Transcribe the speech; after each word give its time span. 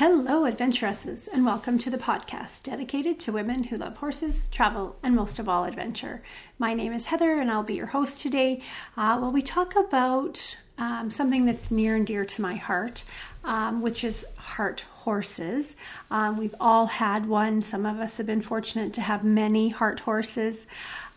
Hello, 0.00 0.46
adventuresses, 0.46 1.28
and 1.28 1.44
welcome 1.44 1.76
to 1.76 1.90
the 1.90 1.98
podcast 1.98 2.62
dedicated 2.62 3.20
to 3.20 3.32
women 3.32 3.64
who 3.64 3.76
love 3.76 3.98
horses, 3.98 4.48
travel, 4.50 4.96
and 5.02 5.14
most 5.14 5.38
of 5.38 5.46
all, 5.46 5.64
adventure. 5.64 6.22
My 6.58 6.72
name 6.72 6.94
is 6.94 7.04
Heather, 7.04 7.38
and 7.38 7.50
I'll 7.50 7.62
be 7.62 7.74
your 7.74 7.88
host 7.88 8.22
today. 8.22 8.62
Uh, 8.96 9.18
well, 9.20 9.30
we 9.30 9.42
talk 9.42 9.76
about 9.76 10.56
um, 10.78 11.10
something 11.10 11.44
that's 11.44 11.70
near 11.70 11.96
and 11.96 12.06
dear 12.06 12.24
to 12.24 12.40
my 12.40 12.54
heart, 12.54 13.04
um, 13.44 13.82
which 13.82 14.02
is 14.02 14.24
heart 14.36 14.86
horses. 14.90 15.76
Um, 16.10 16.38
we've 16.38 16.54
all 16.58 16.86
had 16.86 17.26
one. 17.26 17.60
Some 17.60 17.84
of 17.84 18.00
us 18.00 18.16
have 18.16 18.26
been 18.26 18.40
fortunate 18.40 18.94
to 18.94 19.02
have 19.02 19.22
many 19.22 19.68
heart 19.68 20.00
horses. 20.00 20.66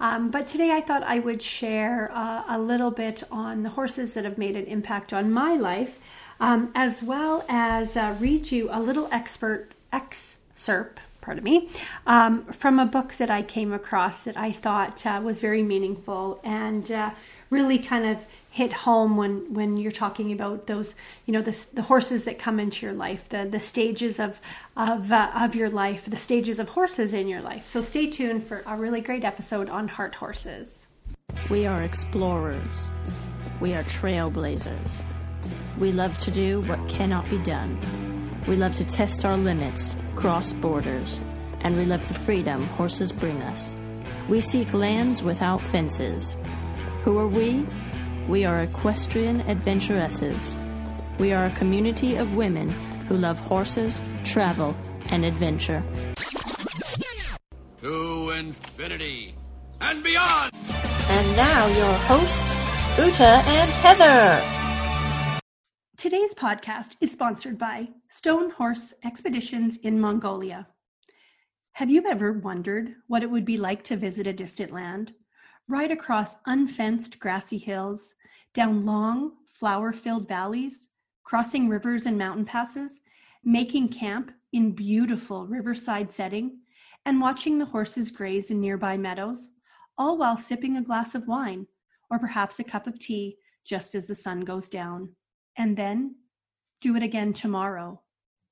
Um, 0.01 0.29
but 0.29 0.45
today 0.45 0.71
I 0.71 0.81
thought 0.81 1.03
I 1.03 1.19
would 1.19 1.41
share 1.41 2.11
uh, 2.13 2.43
a 2.49 2.59
little 2.59 2.91
bit 2.91 3.23
on 3.31 3.61
the 3.61 3.69
horses 3.69 4.13
that 4.15 4.25
have 4.25 4.37
made 4.37 4.57
an 4.57 4.65
impact 4.65 5.13
on 5.13 5.31
my 5.31 5.55
life 5.55 5.99
um, 6.43 6.71
as 6.75 7.01
well 7.01 7.45
as 7.47 7.95
uh, 7.95 8.15
read 8.19 8.51
you 8.51 8.69
a 8.71 8.79
little 8.79 9.07
expert 9.11 9.69
excerpt 9.91 10.99
pardon 11.23 11.43
me, 11.43 11.69
um, 12.05 12.43
from 12.47 12.79
a 12.79 12.85
book 12.85 13.13
that 13.13 13.29
I 13.29 13.41
came 13.41 13.71
across 13.71 14.23
that 14.23 14.35
I 14.35 14.51
thought 14.51 15.05
uh, 15.05 15.21
was 15.23 15.39
very 15.39 15.63
meaningful 15.63 16.41
and 16.43 16.91
uh, 16.91 17.11
really 17.49 17.79
kind 17.79 18.05
of 18.05 18.25
hit 18.51 18.73
home 18.73 19.15
when 19.15 19.53
when 19.53 19.77
you're 19.77 19.91
talking 19.91 20.33
about 20.33 20.67
those, 20.67 20.95
you 21.25 21.31
know, 21.31 21.41
the, 21.41 21.67
the 21.73 21.81
horses 21.83 22.25
that 22.25 22.37
come 22.39 22.59
into 22.59 22.85
your 22.85 22.93
life, 22.93 23.29
the 23.29 23.45
the 23.45 23.59
stages 23.59 24.19
of 24.19 24.41
of 24.75 25.13
uh, 25.13 25.31
of 25.33 25.55
your 25.55 25.69
life, 25.69 26.05
the 26.05 26.17
stages 26.17 26.59
of 26.59 26.69
horses 26.69 27.13
in 27.13 27.29
your 27.29 27.41
life. 27.41 27.65
So 27.65 27.81
stay 27.81 28.07
tuned 28.07 28.43
for 28.43 28.61
a 28.67 28.75
really 28.75 28.99
great 28.99 29.23
episode 29.23 29.69
on 29.69 29.87
heart 29.87 30.15
horses. 30.15 30.87
We 31.49 31.65
are 31.65 31.81
explorers. 31.83 32.89
We 33.61 33.73
are 33.73 33.83
trailblazers. 33.85 34.91
We 35.79 35.91
love 35.91 36.17
to 36.19 36.31
do 36.31 36.61
what 36.61 36.87
cannot 36.87 37.29
be 37.29 37.39
done. 37.39 37.79
We 38.47 38.55
love 38.55 38.75
to 38.75 38.83
test 38.83 39.25
our 39.25 39.37
limits, 39.37 39.95
cross 40.15 40.53
borders, 40.53 41.19
and 41.61 41.75
we 41.75 41.85
love 41.85 42.07
the 42.07 42.13
freedom 42.13 42.63
horses 42.67 43.11
bring 43.11 43.41
us. 43.41 43.75
We 44.29 44.41
seek 44.41 44.73
lands 44.73 45.23
without 45.23 45.61
fences. 45.61 46.37
Who 47.03 47.17
are 47.17 47.27
we? 47.27 47.65
We 48.27 48.45
are 48.45 48.61
equestrian 48.61 49.41
adventuresses. 49.41 50.57
We 51.19 51.33
are 51.33 51.45
a 51.45 51.51
community 51.51 52.15
of 52.15 52.35
women 52.35 52.69
who 53.07 53.17
love 53.17 53.39
horses, 53.39 54.01
travel, 54.23 54.75
and 55.07 55.25
adventure. 55.25 55.83
To 57.79 58.29
infinity 58.37 59.35
and 59.81 60.03
beyond! 60.03 60.51
And 61.09 61.35
now 61.35 61.67
your 61.67 61.93
hosts, 62.07 62.55
Uta 62.97 63.43
and 63.45 63.69
Heather. 63.71 64.62
Today's 66.03 66.35
podcast 66.35 66.97
is 66.99 67.13
sponsored 67.13 67.57
by 67.57 67.87
Stone 68.09 68.49
Horse 68.49 68.93
Expeditions 69.05 69.77
in 69.83 70.01
Mongolia. 70.01 70.67
Have 71.71 71.89
you 71.89 72.03
ever 72.05 72.33
wondered 72.33 72.95
what 73.07 73.23
it 73.23 73.31
would 73.31 73.45
be 73.45 73.55
like 73.55 73.85
to 73.85 73.95
visit 73.95 74.27
a 74.27 74.33
distant 74.33 74.73
land? 74.73 75.13
Ride 75.69 75.91
across 75.91 76.35
unfenced 76.45 77.19
grassy 77.19 77.57
hills, 77.57 78.15
down 78.53 78.85
long, 78.85 79.31
flower 79.45 79.93
filled 79.93 80.27
valleys, 80.27 80.89
crossing 81.23 81.69
rivers 81.69 82.05
and 82.05 82.17
mountain 82.17 82.43
passes, 82.43 82.99
making 83.45 83.87
camp 83.87 84.33
in 84.51 84.73
beautiful 84.73 85.47
riverside 85.47 86.11
setting, 86.11 86.59
and 87.05 87.21
watching 87.21 87.57
the 87.57 87.65
horses 87.65 88.11
graze 88.11 88.51
in 88.51 88.59
nearby 88.59 88.97
meadows, 88.97 89.51
all 89.97 90.17
while 90.17 90.35
sipping 90.35 90.75
a 90.75 90.83
glass 90.83 91.15
of 91.15 91.29
wine 91.29 91.65
or 92.11 92.19
perhaps 92.19 92.59
a 92.59 92.63
cup 92.65 92.87
of 92.87 92.99
tea 92.99 93.37
just 93.63 93.95
as 93.95 94.07
the 94.07 94.15
sun 94.15 94.41
goes 94.41 94.67
down 94.67 95.07
and 95.57 95.77
then 95.77 96.15
do 96.81 96.95
it 96.95 97.03
again 97.03 97.33
tomorrow, 97.33 98.01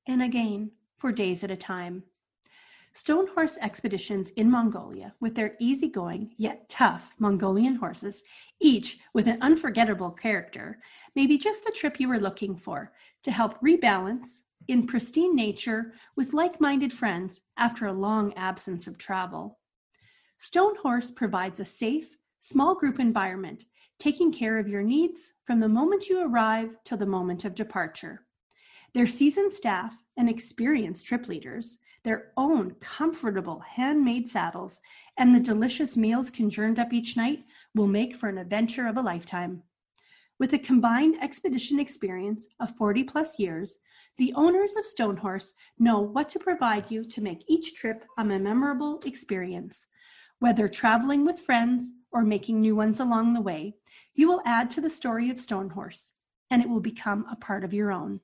and 0.08 0.22
again 0.22 0.72
for 0.98 1.12
days 1.12 1.44
at 1.44 1.52
a 1.52 1.56
time. 1.56 2.04
Stone 2.94 3.28
horse 3.28 3.58
expeditions 3.62 4.32
in 4.32 4.52
Mongolia, 4.52 5.14
with 5.22 5.34
their 5.34 5.56
easygoing 5.60 6.34
yet 6.38 6.70
tough 6.70 7.16
Mongolian 7.20 7.76
horses, 7.76 8.24
each 8.60 9.00
with 9.14 9.28
an 9.28 9.42
unforgettable 9.42 10.12
character, 10.12 10.80
may 11.16 11.26
be 11.26 11.38
just 11.38 11.64
the 11.64 11.72
trip 11.72 12.00
you 12.00 12.10
were 12.10 12.20
looking 12.20 12.56
for 12.56 12.92
to 13.24 13.32
help 13.32 13.60
rebalance 13.62 14.42
in 14.68 14.86
pristine 14.86 15.36
nature 15.36 15.94
with 16.16 16.34
like 16.34 16.60
minded 16.60 16.92
friends 16.92 17.42
after 17.58 17.88
a 17.88 17.94
long 17.94 18.34
absence 18.34 18.88
of 18.88 18.98
travel. 18.98 19.60
Stone 20.38 20.76
Horse 20.78 21.12
provides 21.12 21.60
a 21.60 21.66
safe, 21.66 22.18
small 22.40 22.76
group 22.76 23.00
environment 23.00 23.66
taking 24.02 24.32
care 24.32 24.58
of 24.58 24.68
your 24.68 24.82
needs 24.82 25.34
from 25.44 25.60
the 25.60 25.70
moment 25.70 26.10
you 26.10 26.26
arrive 26.26 26.76
till 26.84 26.98
the 26.98 27.06
moment 27.06 27.46
of 27.46 27.54
departure. 27.54 28.26
Their 28.96 29.06
seasoned 29.06 29.54
staff 29.54 29.96
and 30.18 30.28
experienced 30.28 31.06
trip 31.06 31.28
leaders, 31.28 31.78
their 32.04 32.32
own 32.36 32.72
comfortable 32.80 33.60
handmade 33.60 34.28
saddles, 34.28 34.82
and 35.18 35.36
the 35.36 35.40
delicious 35.40 35.96
meals 35.96 36.32
conjured 36.32 36.80
up 36.80 36.92
each 36.92 37.16
night 37.16 37.44
will 37.76 37.86
make 37.86 38.16
for 38.16 38.28
an 38.28 38.40
adventure 38.40 38.88
of 38.88 38.98
a 38.98 39.02
lifetime. 39.02 39.62
With 40.40 40.54
a 40.54 40.58
combined 40.58 41.22
expedition 41.22 41.80
experience 41.80 42.48
of 42.60 42.76
40 42.76 43.04
plus 43.04 43.38
years, 43.38 43.78
the 44.18 44.34
owners 44.34 44.76
of 44.78 44.86
Stonehorse 44.86 45.54
know 45.78 46.00
what 46.00 46.28
to 46.30 46.40
provide 46.40 46.90
you 46.90 47.06
to 47.06 47.22
make 47.22 47.44
each 47.48 47.76
trip 47.76 48.04
a 48.18 48.26
memorable 48.26 49.00
experience. 49.06 49.86
Whether 50.40 50.68
traveling 50.68 51.24
with 51.24 51.38
friends 51.38 51.92
or 52.12 52.24
making 52.24 52.60
new 52.60 52.76
ones 52.76 53.00
along 53.00 53.34
the 53.34 53.42
way, 53.42 53.76
you 54.14 54.28
will 54.28 54.42
add 54.46 54.70
to 54.72 54.82
the 54.82 54.90
story 54.90 55.30
of 55.30 55.38
Stonehorse 55.38 56.12
and 56.50 56.62
it 56.62 56.70
will 56.70 56.80
become 56.80 57.26
a 57.32 57.36
part 57.36 57.64
of 57.64 57.74
your 57.74 57.92
own. 57.92 58.20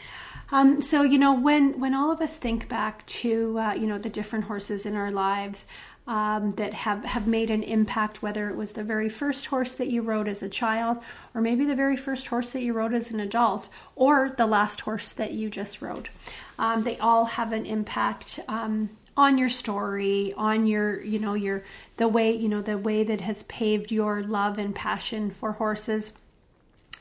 Um, 0.52 0.82
so 0.82 1.02
you 1.02 1.18
know 1.18 1.32
when 1.32 1.80
when 1.80 1.94
all 1.94 2.10
of 2.12 2.20
us 2.20 2.36
think 2.36 2.68
back 2.68 3.04
to 3.06 3.58
uh, 3.58 3.72
you 3.72 3.86
know 3.86 3.96
the 3.98 4.10
different 4.10 4.44
horses 4.44 4.84
in 4.84 4.94
our 4.94 5.10
lives 5.10 5.64
um, 6.06 6.52
that 6.52 6.74
have 6.74 7.04
have 7.06 7.26
made 7.26 7.50
an 7.50 7.62
impact, 7.62 8.22
whether 8.22 8.50
it 8.50 8.56
was 8.56 8.72
the 8.72 8.84
very 8.84 9.08
first 9.08 9.46
horse 9.46 9.74
that 9.76 9.88
you 9.88 10.02
rode 10.02 10.28
as 10.28 10.42
a 10.42 10.50
child, 10.50 10.98
or 11.34 11.40
maybe 11.40 11.64
the 11.64 11.74
very 11.74 11.96
first 11.96 12.26
horse 12.26 12.50
that 12.50 12.60
you 12.60 12.74
rode 12.74 12.92
as 12.92 13.12
an 13.12 13.18
adult, 13.18 13.70
or 13.96 14.34
the 14.36 14.46
last 14.46 14.82
horse 14.82 15.10
that 15.12 15.32
you 15.32 15.48
just 15.48 15.80
rode, 15.80 16.10
um, 16.58 16.84
they 16.84 16.98
all 16.98 17.24
have 17.24 17.52
an 17.52 17.64
impact 17.64 18.38
um, 18.46 18.90
on 19.16 19.38
your 19.38 19.48
story 19.48 20.34
on 20.36 20.66
your 20.66 21.02
you 21.02 21.18
know 21.18 21.32
your 21.34 21.64
the 21.96 22.08
way 22.08 22.30
you 22.34 22.48
know 22.48 22.60
the 22.60 22.76
way 22.76 23.04
that 23.04 23.22
has 23.22 23.42
paved 23.44 23.90
your 23.90 24.22
love 24.22 24.58
and 24.58 24.74
passion 24.74 25.30
for 25.30 25.52
horses 25.52 26.12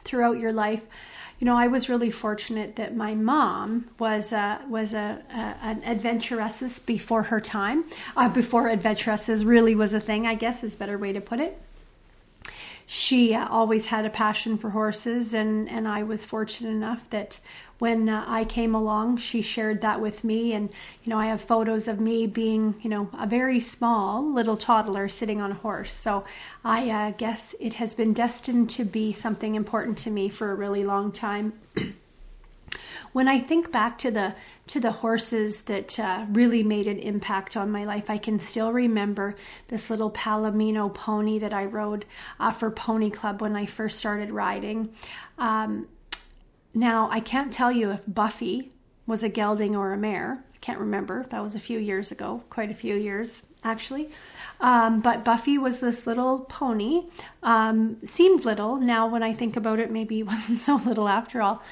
throughout 0.03 0.39
your 0.39 0.53
life 0.53 0.83
you 1.41 1.45
know 1.45 1.57
i 1.57 1.67
was 1.67 1.89
really 1.89 2.11
fortunate 2.11 2.77
that 2.77 2.95
my 2.95 3.13
mom 3.15 3.89
was 3.99 4.31
a 4.31 4.61
was 4.69 4.93
a, 4.93 5.21
a 5.29 5.65
an 5.65 5.83
adventuress 5.83 6.79
before 6.79 7.23
her 7.23 7.41
time. 7.41 7.83
Uh, 8.15 8.29
before 8.29 8.69
adventuresses 8.69 9.43
really 9.43 9.75
was 9.75 9.93
a 9.93 9.99
thing 9.99 10.25
i 10.25 10.35
guess 10.35 10.63
is 10.63 10.75
a 10.75 10.77
better 10.77 10.97
way 10.97 11.11
to 11.11 11.19
put 11.19 11.39
it 11.41 11.59
she 12.93 13.33
always 13.33 13.85
had 13.85 14.03
a 14.03 14.09
passion 14.09 14.57
for 14.57 14.71
horses 14.71 15.33
and 15.33 15.69
and 15.69 15.87
I 15.87 16.03
was 16.03 16.25
fortunate 16.25 16.71
enough 16.71 17.09
that 17.11 17.39
when 17.79 18.09
uh, 18.09 18.25
I 18.27 18.43
came 18.43 18.75
along, 18.75 19.17
she 19.17 19.41
shared 19.41 19.79
that 19.79 20.01
with 20.01 20.23
me. 20.23 20.53
And, 20.53 20.69
you 21.03 21.09
know, 21.09 21.17
I 21.17 21.25
have 21.27 21.41
photos 21.41 21.87
of 21.87 21.99
me 21.99 22.27
being, 22.27 22.75
you 22.81 22.91
know, 22.91 23.09
a 23.17 23.25
very 23.25 23.59
small 23.59 24.23
little 24.31 24.55
toddler 24.55 25.09
sitting 25.09 25.41
on 25.41 25.51
a 25.51 25.55
horse. 25.55 25.91
So 25.91 26.23
I 26.63 26.89
uh, 26.91 27.11
guess 27.17 27.55
it 27.59 27.73
has 27.75 27.95
been 27.95 28.13
destined 28.13 28.69
to 28.71 28.83
be 28.83 29.13
something 29.13 29.55
important 29.55 29.97
to 29.99 30.11
me 30.11 30.29
for 30.29 30.51
a 30.51 30.55
really 30.55 30.83
long 30.83 31.11
time. 31.11 31.53
when 33.13 33.27
I 33.27 33.39
think 33.39 33.71
back 33.71 33.97
to 33.99 34.11
the 34.11 34.35
to 34.67 34.79
the 34.79 34.91
horses 34.91 35.63
that 35.63 35.99
uh, 35.99 36.25
really 36.29 36.63
made 36.63 36.87
an 36.87 36.99
impact 36.99 37.57
on 37.57 37.71
my 37.71 37.83
life, 37.83 38.09
I 38.09 38.17
can 38.17 38.39
still 38.39 38.71
remember 38.71 39.35
this 39.67 39.89
little 39.89 40.11
Palomino 40.11 40.93
pony 40.93 41.39
that 41.39 41.53
I 41.53 41.65
rode 41.65 42.05
uh, 42.39 42.51
for 42.51 42.71
Pony 42.71 43.09
Club 43.09 43.41
when 43.41 43.55
I 43.55 43.65
first 43.65 43.99
started 43.99 44.31
riding. 44.31 44.93
Um, 45.37 45.87
now, 46.73 47.09
I 47.11 47.19
can't 47.19 47.51
tell 47.51 47.71
you 47.71 47.91
if 47.91 48.01
Buffy 48.07 48.71
was 49.05 49.23
a 49.23 49.29
gelding 49.29 49.75
or 49.75 49.91
a 49.91 49.97
mare. 49.97 50.41
I 50.53 50.57
can't 50.59 50.79
remember. 50.79 51.25
That 51.31 51.43
was 51.43 51.55
a 51.55 51.59
few 51.59 51.79
years 51.79 52.11
ago, 52.11 52.43
quite 52.49 52.71
a 52.71 52.75
few 52.75 52.95
years 52.95 53.45
actually. 53.63 54.09
Um, 54.59 55.01
but 55.01 55.23
Buffy 55.23 55.57
was 55.57 55.79
this 55.79 56.05
little 56.05 56.39
pony. 56.39 57.03
Um, 57.43 57.97
seemed 58.05 58.45
little. 58.45 58.77
Now, 58.77 59.07
when 59.07 59.23
I 59.23 59.33
think 59.33 59.55
about 59.55 59.79
it, 59.79 59.91
maybe 59.91 60.15
he 60.15 60.23
wasn't 60.31 60.59
so 60.59 60.75
little 60.75 61.07
after 61.07 61.41
all. 61.41 61.63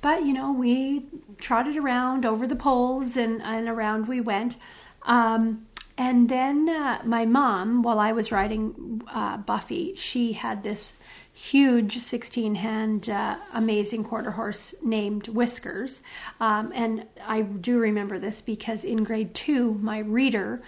But, 0.00 0.24
you 0.24 0.32
know, 0.32 0.52
we 0.52 1.06
trotted 1.38 1.76
around 1.76 2.24
over 2.24 2.46
the 2.46 2.56
poles 2.56 3.16
and, 3.16 3.42
and 3.42 3.68
around 3.68 4.08
we 4.08 4.20
went. 4.20 4.56
Um, 5.02 5.66
and 5.98 6.28
then 6.28 6.68
uh, 6.68 7.00
my 7.04 7.24
mom, 7.24 7.82
while 7.82 7.98
I 7.98 8.12
was 8.12 8.30
riding 8.30 9.02
uh, 9.08 9.38
Buffy, 9.38 9.94
she 9.96 10.34
had 10.34 10.62
this 10.62 10.94
huge 11.32 11.98
16 11.98 12.54
hand 12.56 13.10
uh, 13.10 13.36
amazing 13.54 14.04
quarter 14.04 14.32
horse 14.32 14.74
named 14.82 15.28
Whiskers. 15.28 16.02
Um, 16.40 16.72
and 16.74 17.06
I 17.26 17.42
do 17.42 17.78
remember 17.78 18.18
this 18.18 18.40
because 18.40 18.84
in 18.84 19.04
grade 19.04 19.34
two, 19.34 19.74
my 19.74 19.98
reader, 19.98 20.62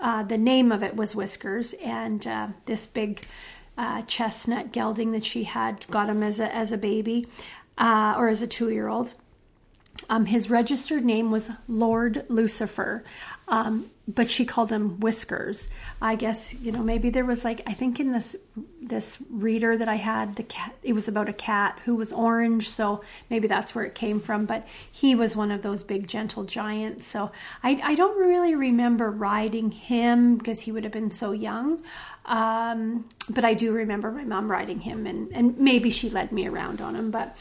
uh, 0.00 0.24
the 0.24 0.38
name 0.38 0.72
of 0.72 0.82
it 0.82 0.96
was 0.96 1.14
Whiskers, 1.14 1.74
and 1.74 2.26
uh, 2.26 2.48
this 2.66 2.86
big 2.88 3.24
uh, 3.78 4.02
chestnut 4.02 4.72
gelding 4.72 5.12
that 5.12 5.24
she 5.24 5.44
had 5.44 5.86
got 5.90 6.08
him 6.08 6.22
as 6.22 6.40
a, 6.40 6.54
as 6.54 6.72
a 6.72 6.78
baby 6.78 7.26
uh, 7.78 8.14
or 8.16 8.28
as 8.28 8.42
a 8.42 8.46
two 8.46 8.70
year 8.70 8.88
old. 8.88 9.12
Um, 10.08 10.26
his 10.26 10.50
registered 10.50 11.04
name 11.04 11.30
was 11.30 11.50
Lord 11.68 12.24
Lucifer, 12.28 13.04
um, 13.48 13.90
but 14.08 14.28
she 14.28 14.44
called 14.44 14.70
him 14.70 14.98
Whiskers. 14.98 15.68
I 16.00 16.16
guess 16.16 16.54
you 16.54 16.72
know 16.72 16.82
maybe 16.82 17.10
there 17.10 17.24
was 17.24 17.44
like 17.44 17.62
I 17.66 17.72
think 17.72 18.00
in 18.00 18.12
this 18.12 18.34
this 18.80 19.18
reader 19.30 19.76
that 19.76 19.88
I 19.88 19.94
had 19.94 20.36
the 20.36 20.42
cat 20.42 20.74
it 20.82 20.92
was 20.92 21.06
about 21.06 21.28
a 21.28 21.32
cat 21.32 21.78
who 21.84 21.94
was 21.94 22.12
orange, 22.12 22.68
so 22.68 23.02
maybe 23.30 23.46
that's 23.46 23.74
where 23.74 23.84
it 23.84 23.94
came 23.94 24.18
from. 24.18 24.44
But 24.44 24.66
he 24.90 25.14
was 25.14 25.36
one 25.36 25.52
of 25.52 25.62
those 25.62 25.84
big 25.84 26.08
gentle 26.08 26.44
giants, 26.44 27.06
so 27.06 27.30
I, 27.62 27.80
I 27.82 27.94
don't 27.94 28.18
really 28.18 28.54
remember 28.54 29.10
riding 29.10 29.70
him 29.70 30.36
because 30.36 30.60
he 30.60 30.72
would 30.72 30.84
have 30.84 30.92
been 30.92 31.12
so 31.12 31.30
young. 31.32 31.82
Um, 32.26 33.08
but 33.30 33.44
I 33.44 33.54
do 33.54 33.72
remember 33.72 34.10
my 34.10 34.24
mom 34.24 34.50
riding 34.50 34.80
him, 34.80 35.06
and 35.06 35.30
and 35.32 35.56
maybe 35.58 35.90
she 35.90 36.10
led 36.10 36.32
me 36.32 36.46
around 36.48 36.80
on 36.80 36.96
him, 36.96 37.10
but. 37.10 37.36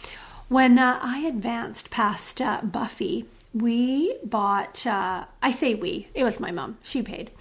When 0.47 0.77
uh, 0.77 0.99
I 1.01 1.19
advanced 1.19 1.91
past 1.91 2.41
uh, 2.41 2.59
Buffy, 2.61 3.25
we 3.53 4.17
bought. 4.23 4.85
Uh, 4.85 5.25
I 5.41 5.51
say 5.51 5.75
we. 5.75 6.07
It 6.13 6.23
was 6.23 6.39
my 6.39 6.51
mom. 6.51 6.77
She 6.81 7.01
paid. 7.01 7.31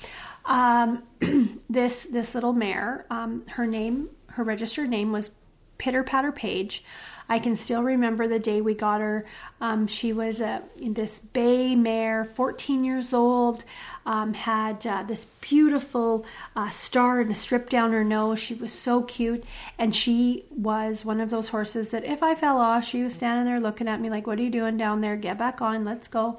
Um, 0.45 1.05
this 1.71 2.05
this 2.07 2.35
little 2.35 2.53
mare. 2.53 3.07
Um, 3.11 3.47
her 3.49 3.67
name, 3.67 4.11
her 4.29 4.45
registered 4.45 4.91
name 4.91 5.13
was 5.13 5.33
Pitter 5.79 6.03
Patter 6.03 6.33
Page. 6.33 6.85
I 7.31 7.39
can 7.39 7.55
still 7.55 7.85
remember 7.85 8.27
the 8.27 8.41
day 8.41 8.61
we 8.61 8.75
got 8.75 9.01
her. 9.01 9.25
Um, 9.61 9.87
she 9.87 10.13
was 10.13 10.41
a 10.41 10.63
this 10.77 11.21
bay 11.21 11.77
mare, 11.77 12.25
14 12.25 12.83
years 12.83 13.15
old, 13.15 13.65
um, 14.05 14.35
had 14.35 14.85
uh, 14.85 15.05
this 15.05 15.27
beautiful 15.41 16.27
uh, 16.57 16.71
star 16.71 17.21
and 17.21 17.31
a 17.31 17.35
strip 17.37 17.71
down 17.71 17.93
her 17.93 18.03
nose. 18.03 18.41
She 18.41 18.55
was 18.55 18.73
so 18.73 19.03
cute, 19.03 19.45
and 19.79 19.95
she 19.95 20.45
was 20.51 21.05
one 21.05 21.21
of 21.21 21.31
those 21.31 21.51
horses 21.51 21.91
that 21.91 22.05
if 22.05 22.21
I 22.21 22.35
fell 22.35 22.59
off, 22.59 22.85
she 22.85 23.05
was 23.05 23.15
standing 23.15 23.45
there 23.45 23.61
looking 23.61 23.87
at 23.87 24.01
me 24.01 24.11
like, 24.11 24.27
"What 24.27 24.41
are 24.41 24.43
you 24.43 24.51
doing 24.51 24.77
down 24.77 25.01
there? 25.01 25.15
Get 25.15 25.39
back 25.39 25.63
on, 25.63 25.85
let's 25.85 26.09
go." 26.09 26.37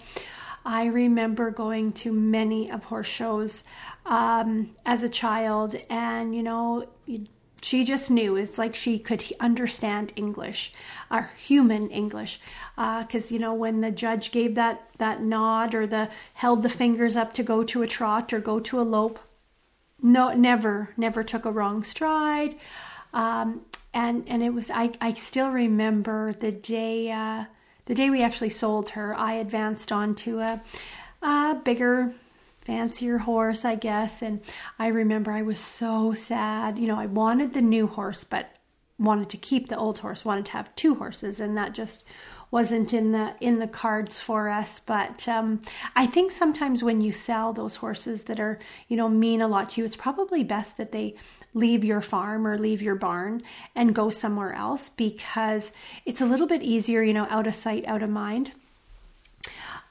I 0.65 0.88
remember 0.88 1.51
going 1.51 1.93
to 1.93 2.11
many 2.11 2.69
of 2.69 2.83
horse 2.83 3.07
shows 3.07 3.63
um, 4.05 4.71
as 4.85 5.03
a 5.03 5.09
child, 5.09 5.75
and 5.89 6.35
you 6.35 6.43
know, 6.43 6.85
she 7.61 7.83
just 7.83 8.09
knew 8.09 8.35
it's 8.35 8.57
like 8.57 8.75
she 8.75 8.97
could 8.97 9.23
understand 9.39 10.11
english 10.15 10.73
or 11.09 11.31
human 11.37 11.89
english 11.89 12.39
because 12.75 13.31
uh, 13.31 13.33
you 13.33 13.39
know 13.39 13.53
when 13.53 13.81
the 13.81 13.91
judge 13.91 14.31
gave 14.31 14.55
that 14.55 14.89
that 14.97 15.21
nod 15.21 15.73
or 15.75 15.85
the 15.85 16.09
held 16.33 16.63
the 16.63 16.69
fingers 16.69 17.15
up 17.15 17.33
to 17.33 17.43
go 17.43 17.63
to 17.63 17.81
a 17.81 17.87
trot 17.87 18.33
or 18.33 18.39
go 18.39 18.59
to 18.59 18.79
a 18.79 18.83
lope 18.83 19.19
no 20.01 20.33
never 20.33 20.89
never 20.97 21.23
took 21.23 21.45
a 21.45 21.51
wrong 21.51 21.83
stride 21.83 22.55
um, 23.13 23.61
and 23.93 24.23
and 24.27 24.41
it 24.41 24.53
was 24.53 24.69
I, 24.71 24.91
I 24.99 25.13
still 25.13 25.49
remember 25.49 26.33
the 26.33 26.51
day 26.51 27.11
uh, 27.11 27.45
the 27.85 27.95
day 27.95 28.09
we 28.09 28.23
actually 28.23 28.49
sold 28.49 28.89
her 28.89 29.13
i 29.15 29.33
advanced 29.33 29.91
on 29.91 30.15
to 30.15 30.39
a, 30.39 30.61
a 31.21 31.55
bigger 31.63 32.13
fancier 32.61 33.19
horse, 33.19 33.65
I 33.65 33.75
guess. 33.75 34.21
And 34.21 34.41
I 34.79 34.87
remember 34.87 35.31
I 35.31 35.41
was 35.41 35.59
so 35.59 36.13
sad. 36.13 36.77
You 36.77 36.87
know, 36.87 36.99
I 36.99 37.07
wanted 37.07 37.53
the 37.53 37.61
new 37.61 37.87
horse, 37.87 38.23
but 38.23 38.49
wanted 38.99 39.29
to 39.29 39.37
keep 39.37 39.67
the 39.67 39.77
old 39.77 39.99
horse, 39.99 40.23
wanted 40.23 40.45
to 40.45 40.51
have 40.53 40.75
two 40.75 40.95
horses, 40.95 41.39
and 41.39 41.57
that 41.57 41.73
just 41.73 42.03
wasn't 42.51 42.93
in 42.93 43.13
the 43.13 43.33
in 43.39 43.59
the 43.59 43.67
cards 43.67 44.19
for 44.19 44.49
us 44.49 44.79
but 44.81 45.25
um, 45.27 45.59
i 45.95 46.05
think 46.05 46.29
sometimes 46.29 46.83
when 46.83 46.99
you 46.99 47.11
sell 47.11 47.53
those 47.53 47.77
horses 47.77 48.25
that 48.25 48.39
are 48.39 48.59
you 48.89 48.97
know 48.97 49.07
mean 49.07 49.41
a 49.41 49.47
lot 49.47 49.69
to 49.69 49.79
you 49.79 49.85
it's 49.85 49.95
probably 49.95 50.43
best 50.43 50.75
that 50.77 50.91
they 50.91 51.15
leave 51.53 51.83
your 51.83 52.01
farm 52.01 52.45
or 52.45 52.57
leave 52.57 52.81
your 52.81 52.95
barn 52.95 53.41
and 53.73 53.95
go 53.95 54.09
somewhere 54.09 54.53
else 54.53 54.89
because 54.89 55.71
it's 56.05 56.21
a 56.21 56.25
little 56.25 56.47
bit 56.47 56.61
easier 56.61 57.01
you 57.01 57.13
know 57.13 57.27
out 57.29 57.47
of 57.47 57.55
sight 57.55 57.85
out 57.87 58.03
of 58.03 58.09
mind 58.09 58.51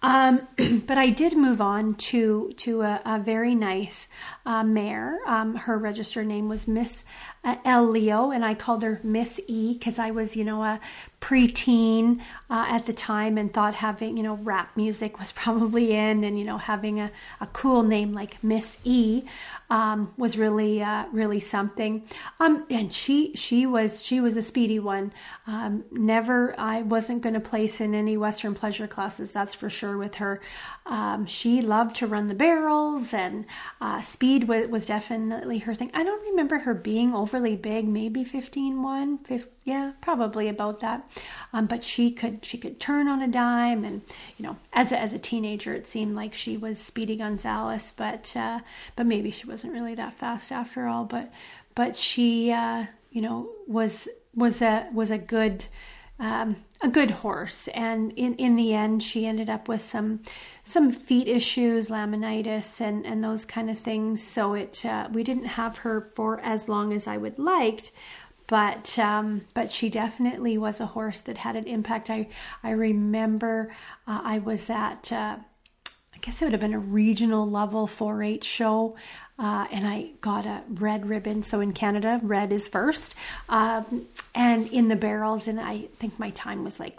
um, 0.02 0.46
but 0.86 0.96
I 0.96 1.10
did 1.10 1.36
move 1.36 1.60
on 1.60 1.94
to 1.94 2.52
to 2.58 2.82
a, 2.82 3.00
a 3.04 3.18
very 3.18 3.54
nice 3.54 4.08
uh, 4.46 4.62
mare. 4.62 5.18
Um, 5.26 5.54
her 5.54 5.78
registered 5.78 6.26
name 6.26 6.48
was 6.48 6.66
Miss 6.66 7.04
uh, 7.42 7.56
El 7.64 7.86
Leo, 7.86 8.30
and 8.30 8.44
I 8.44 8.54
called 8.54 8.82
her 8.82 9.00
Miss 9.02 9.40
E 9.46 9.74
because 9.74 9.98
I 9.98 10.10
was, 10.10 10.36
you 10.36 10.44
know, 10.44 10.62
a 10.62 10.80
preteen 11.20 12.20
uh, 12.48 12.66
at 12.68 12.86
the 12.86 12.92
time 12.92 13.36
and 13.36 13.52
thought 13.52 13.74
having, 13.74 14.16
you 14.16 14.22
know, 14.22 14.36
rap 14.36 14.76
music 14.76 15.18
was 15.18 15.32
probably 15.40 15.92
in, 15.92 16.24
and 16.24 16.38
you 16.38 16.44
know, 16.44 16.58
having 16.58 17.00
a, 17.00 17.10
a 17.40 17.46
cool 17.48 17.82
name 17.82 18.12
like 18.12 18.42
Miss 18.42 18.78
E 18.84 19.22
um, 19.70 20.12
was 20.16 20.36
really 20.36 20.82
uh, 20.82 21.04
really 21.12 21.40
something. 21.40 22.04
Um, 22.40 22.66
and 22.68 22.92
she 22.92 23.32
she 23.34 23.66
was 23.66 24.02
she 24.04 24.20
was 24.20 24.36
a 24.36 24.42
speedy 24.42 24.78
one. 24.78 25.12
Um, 25.46 25.84
never 25.90 26.54
I 26.58 26.82
wasn't 26.82 27.22
going 27.22 27.34
to 27.34 27.40
place 27.40 27.80
in 27.80 27.94
any 27.94 28.16
Western 28.16 28.54
pleasure 28.54 28.86
classes, 28.86 29.32
that's 29.32 29.54
for 29.54 29.70
sure. 29.70 29.96
With 29.96 30.16
her, 30.16 30.40
um, 30.86 31.24
she 31.26 31.62
loved 31.62 31.96
to 31.96 32.06
run 32.06 32.26
the 32.26 32.34
barrels, 32.34 33.14
and 33.14 33.46
uh, 33.80 34.00
speed 34.00 34.44
was, 34.48 34.68
was 34.68 34.86
definitely 34.86 35.58
her 35.58 35.74
thing. 35.74 35.90
I 35.94 36.02
don't 36.02 36.30
remember 36.30 36.58
her 36.58 36.74
being 36.74 37.14
overly 37.30 37.54
big, 37.56 37.86
maybe 37.86 38.24
15 38.24 38.82
1, 38.82 39.18
15, 39.18 39.52
yeah, 39.64 39.92
probably 40.00 40.48
about 40.48 40.80
that. 40.80 41.08
Um, 41.52 41.66
but 41.66 41.82
she 41.82 42.10
could 42.10 42.44
she 42.44 42.58
could 42.58 42.80
turn 42.80 43.06
on 43.06 43.22
a 43.22 43.28
dime, 43.28 43.84
and 43.84 44.02
you 44.36 44.44
know, 44.44 44.56
as 44.72 44.90
a, 44.90 44.98
as 44.98 45.14
a 45.14 45.18
teenager, 45.18 45.72
it 45.72 45.86
seemed 45.86 46.16
like 46.16 46.34
she 46.34 46.56
was 46.56 46.78
Speedy 46.78 47.16
Gonzales, 47.16 47.92
but 47.92 48.34
uh, 48.36 48.60
but 48.96 49.06
maybe 49.06 49.30
she 49.30 49.46
wasn't 49.46 49.72
really 49.72 49.94
that 49.94 50.18
fast 50.18 50.50
after 50.50 50.86
all. 50.86 51.04
But 51.04 51.32
but 51.74 51.94
she 51.94 52.50
uh, 52.52 52.86
you 53.10 53.22
know 53.22 53.50
was 53.68 54.08
was 54.34 54.60
a 54.60 54.88
was 54.92 55.10
a 55.10 55.18
good 55.18 55.64
um, 56.18 56.56
a 56.82 56.88
good 56.88 57.10
horse, 57.10 57.68
and 57.68 58.12
in 58.12 58.34
in 58.36 58.56
the 58.56 58.72
end, 58.74 59.02
she 59.02 59.26
ended 59.26 59.50
up 59.50 59.68
with 59.68 59.82
some 59.82 60.20
some 60.64 60.92
feet 60.92 61.28
issues, 61.28 61.88
laminitis, 61.88 62.80
and 62.80 63.04
and 63.04 63.22
those 63.22 63.44
kind 63.44 63.68
of 63.70 63.78
things. 63.78 64.22
So 64.22 64.54
it 64.54 64.84
uh, 64.84 65.08
we 65.12 65.22
didn't 65.22 65.44
have 65.44 65.78
her 65.78 66.00
for 66.00 66.40
as 66.40 66.68
long 66.68 66.92
as 66.92 67.06
I 67.06 67.16
would 67.18 67.38
liked, 67.38 67.92
but 68.46 68.98
um, 68.98 69.42
but 69.54 69.70
she 69.70 69.90
definitely 69.90 70.56
was 70.58 70.80
a 70.80 70.86
horse 70.86 71.20
that 71.20 71.38
had 71.38 71.56
an 71.56 71.66
impact. 71.66 72.10
I 72.10 72.28
I 72.62 72.70
remember 72.70 73.74
uh, 74.06 74.20
I 74.24 74.38
was 74.38 74.70
at 74.70 75.12
uh, 75.12 75.36
guess 76.20 76.40
it 76.40 76.46
would 76.46 76.52
have 76.52 76.60
been 76.60 76.74
a 76.74 76.78
regional 76.78 77.48
level 77.48 77.86
4-H 77.86 78.44
show, 78.44 78.96
uh, 79.38 79.66
and 79.70 79.86
I 79.86 80.10
got 80.20 80.46
a 80.46 80.62
red 80.68 81.08
ribbon. 81.08 81.42
So 81.42 81.60
in 81.60 81.72
Canada, 81.72 82.20
red 82.22 82.52
is 82.52 82.68
first, 82.68 83.14
um, 83.48 84.06
and 84.34 84.66
in 84.68 84.88
the 84.88 84.96
barrels, 84.96 85.48
and 85.48 85.60
I 85.60 85.88
think 85.98 86.18
my 86.18 86.30
time 86.30 86.64
was 86.64 86.78
like 86.80 86.98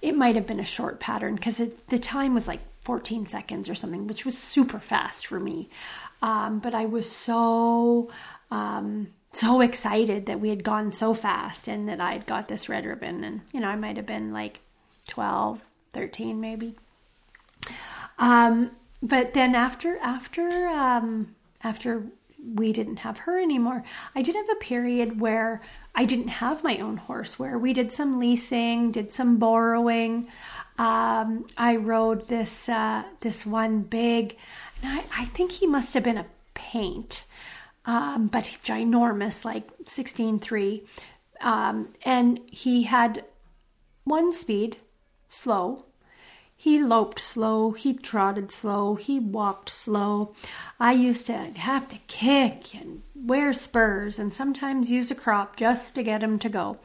it 0.00 0.16
might 0.16 0.34
have 0.34 0.46
been 0.46 0.60
a 0.60 0.64
short 0.64 0.98
pattern 0.98 1.36
because 1.36 1.62
the 1.88 1.98
time 1.98 2.34
was 2.34 2.48
like 2.48 2.60
14 2.80 3.26
seconds 3.26 3.68
or 3.68 3.76
something, 3.76 4.08
which 4.08 4.24
was 4.24 4.36
super 4.36 4.80
fast 4.80 5.28
for 5.28 5.38
me. 5.38 5.70
Um, 6.20 6.58
but 6.58 6.74
I 6.74 6.86
was 6.86 7.10
so 7.10 8.10
um, 8.50 9.08
so 9.32 9.60
excited 9.60 10.26
that 10.26 10.40
we 10.40 10.50
had 10.50 10.62
gone 10.62 10.92
so 10.92 11.14
fast 11.14 11.68
and 11.68 11.88
that 11.88 12.00
I'd 12.00 12.26
got 12.26 12.48
this 12.48 12.68
red 12.68 12.84
ribbon. 12.84 13.24
And, 13.24 13.40
you 13.52 13.60
know, 13.60 13.68
I 13.68 13.76
might 13.76 13.96
have 13.96 14.06
been 14.06 14.32
like 14.32 14.60
12, 15.08 15.64
13 15.92 16.40
maybe. 16.40 16.76
Um, 18.22 18.70
but 19.02 19.34
then 19.34 19.54
after, 19.54 19.98
after, 19.98 20.68
um, 20.68 21.34
after 21.62 22.04
we 22.54 22.72
didn't 22.72 22.98
have 22.98 23.18
her 23.18 23.40
anymore, 23.40 23.84
I 24.14 24.22
did 24.22 24.34
have 24.34 24.48
a 24.50 24.56
period 24.56 25.20
where 25.20 25.60
I 25.94 26.04
didn't 26.04 26.28
have 26.28 26.64
my 26.64 26.78
own 26.78 26.96
horse, 26.96 27.38
where 27.38 27.58
we 27.58 27.72
did 27.72 27.90
some 27.90 28.18
leasing, 28.18 28.92
did 28.92 29.10
some 29.10 29.38
borrowing. 29.38 30.28
Um, 30.78 31.46
I 31.56 31.76
rode 31.76 32.28
this, 32.28 32.68
uh, 32.68 33.02
this 33.20 33.44
one 33.44 33.82
big, 33.82 34.36
and 34.82 35.00
I, 35.00 35.22
I 35.22 35.24
think 35.26 35.52
he 35.52 35.66
must 35.66 35.94
have 35.94 36.04
been 36.04 36.18
a 36.18 36.26
paint 36.54 37.24
um, 37.84 38.28
but 38.28 38.44
ginormous, 38.44 39.44
like 39.44 39.66
16.3. 39.84 40.82
Um, 41.40 41.88
and 42.04 42.40
he 42.46 42.84
had 42.84 43.24
one 44.04 44.32
speed, 44.32 44.76
slow. 45.28 45.86
He 46.62 46.80
loped 46.80 47.18
slow, 47.18 47.72
he 47.72 47.92
trotted 47.92 48.52
slow, 48.52 48.94
he 48.94 49.18
walked 49.18 49.68
slow. 49.68 50.32
I 50.78 50.92
used 50.92 51.26
to 51.26 51.32
have 51.32 51.88
to 51.88 51.98
kick 52.06 52.72
and 52.72 53.02
wear 53.16 53.52
spurs 53.52 54.16
and 54.16 54.32
sometimes 54.32 54.88
use 54.88 55.10
a 55.10 55.16
crop 55.16 55.56
just 55.56 55.96
to 55.96 56.04
get 56.04 56.22
him 56.22 56.38
to 56.38 56.48
go. 56.48 56.78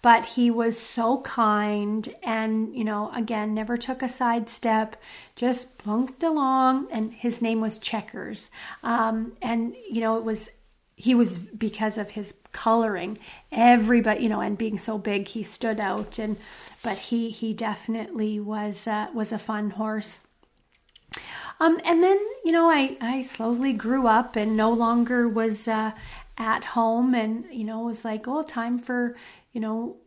But 0.00 0.24
he 0.24 0.50
was 0.50 0.80
so 0.80 1.20
kind 1.20 2.08
and, 2.22 2.74
you 2.74 2.84
know, 2.84 3.10
again, 3.14 3.52
never 3.52 3.76
took 3.76 4.02
a 4.02 4.08
sidestep, 4.08 4.96
just 5.36 5.76
plunked 5.76 6.22
along. 6.22 6.88
And 6.90 7.12
his 7.12 7.42
name 7.42 7.60
was 7.60 7.78
Checkers. 7.78 8.50
Um, 8.82 9.34
and, 9.42 9.76
you 9.90 10.00
know, 10.00 10.16
it 10.16 10.24
was 10.24 10.50
he 10.96 11.14
was 11.14 11.38
because 11.38 11.96
of 11.96 12.10
his 12.10 12.34
coloring 12.50 13.16
everybody 13.52 14.24
you 14.24 14.28
know 14.28 14.40
and 14.40 14.58
being 14.58 14.76
so 14.76 14.98
big 14.98 15.28
he 15.28 15.44
stood 15.44 15.78
out 15.78 16.18
and 16.18 16.36
but 16.88 16.96
he 16.96 17.28
he 17.28 17.52
definitely 17.52 18.40
was 18.40 18.86
uh, 18.86 19.08
was 19.12 19.30
a 19.30 19.38
fun 19.38 19.68
horse. 19.68 20.20
Um, 21.60 21.78
and 21.84 22.02
then 22.02 22.18
you 22.46 22.50
know 22.50 22.70
I 22.70 22.96
I 22.98 23.20
slowly 23.20 23.74
grew 23.74 24.06
up 24.06 24.36
and 24.36 24.56
no 24.56 24.72
longer 24.72 25.28
was 25.28 25.68
uh, 25.68 25.92
at 26.38 26.64
home 26.64 27.14
and 27.14 27.44
you 27.52 27.64
know 27.64 27.82
it 27.82 27.88
was 27.92 28.06
like 28.06 28.26
oh 28.26 28.42
time 28.42 28.78
for 28.78 29.18
you 29.52 29.60
know 29.60 29.98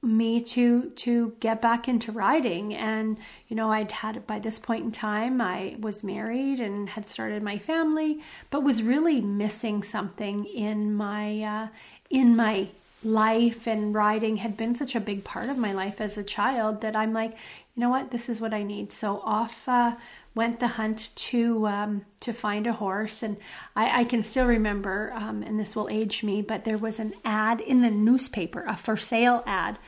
me 0.00 0.40
to 0.40 0.90
to 0.90 1.34
get 1.40 1.60
back 1.60 1.88
into 1.88 2.12
riding. 2.12 2.72
And 2.72 3.18
you 3.48 3.56
know 3.56 3.72
I'd 3.72 3.90
had 3.90 4.24
by 4.24 4.38
this 4.38 4.60
point 4.60 4.84
in 4.84 4.92
time 4.92 5.40
I 5.40 5.74
was 5.80 6.04
married 6.04 6.60
and 6.60 6.88
had 6.88 7.04
started 7.04 7.42
my 7.42 7.58
family 7.58 8.20
but 8.50 8.62
was 8.62 8.84
really 8.84 9.20
missing 9.20 9.82
something 9.82 10.44
in 10.44 10.94
my 10.94 11.42
uh, 11.42 11.68
in 12.10 12.36
my 12.36 12.68
life 13.04 13.66
and 13.66 13.94
riding 13.94 14.36
had 14.36 14.56
been 14.56 14.74
such 14.74 14.94
a 14.94 15.00
big 15.00 15.24
part 15.24 15.48
of 15.48 15.58
my 15.58 15.72
life 15.72 16.00
as 16.00 16.16
a 16.16 16.24
child 16.24 16.80
that 16.82 16.94
I'm 16.94 17.12
like 17.12 17.36
you 17.74 17.80
know 17.80 17.88
what? 17.88 18.10
This 18.10 18.28
is 18.28 18.40
what 18.40 18.52
I 18.52 18.62
need. 18.62 18.92
So 18.92 19.20
off 19.24 19.66
uh, 19.66 19.96
went 20.34 20.60
the 20.60 20.68
hunt 20.68 21.10
to 21.16 21.66
um, 21.66 22.04
to 22.20 22.32
find 22.32 22.66
a 22.66 22.72
horse, 22.72 23.22
and 23.22 23.38
I, 23.74 24.00
I 24.00 24.04
can 24.04 24.22
still 24.22 24.46
remember, 24.46 25.12
um, 25.14 25.42
and 25.42 25.58
this 25.58 25.74
will 25.74 25.88
age 25.88 26.22
me, 26.22 26.42
but 26.42 26.64
there 26.64 26.76
was 26.76 27.00
an 27.00 27.14
ad 27.24 27.60
in 27.60 27.80
the 27.80 27.90
newspaper, 27.90 28.64
a 28.68 28.76
for 28.76 28.96
sale 28.96 29.42
ad. 29.46 29.78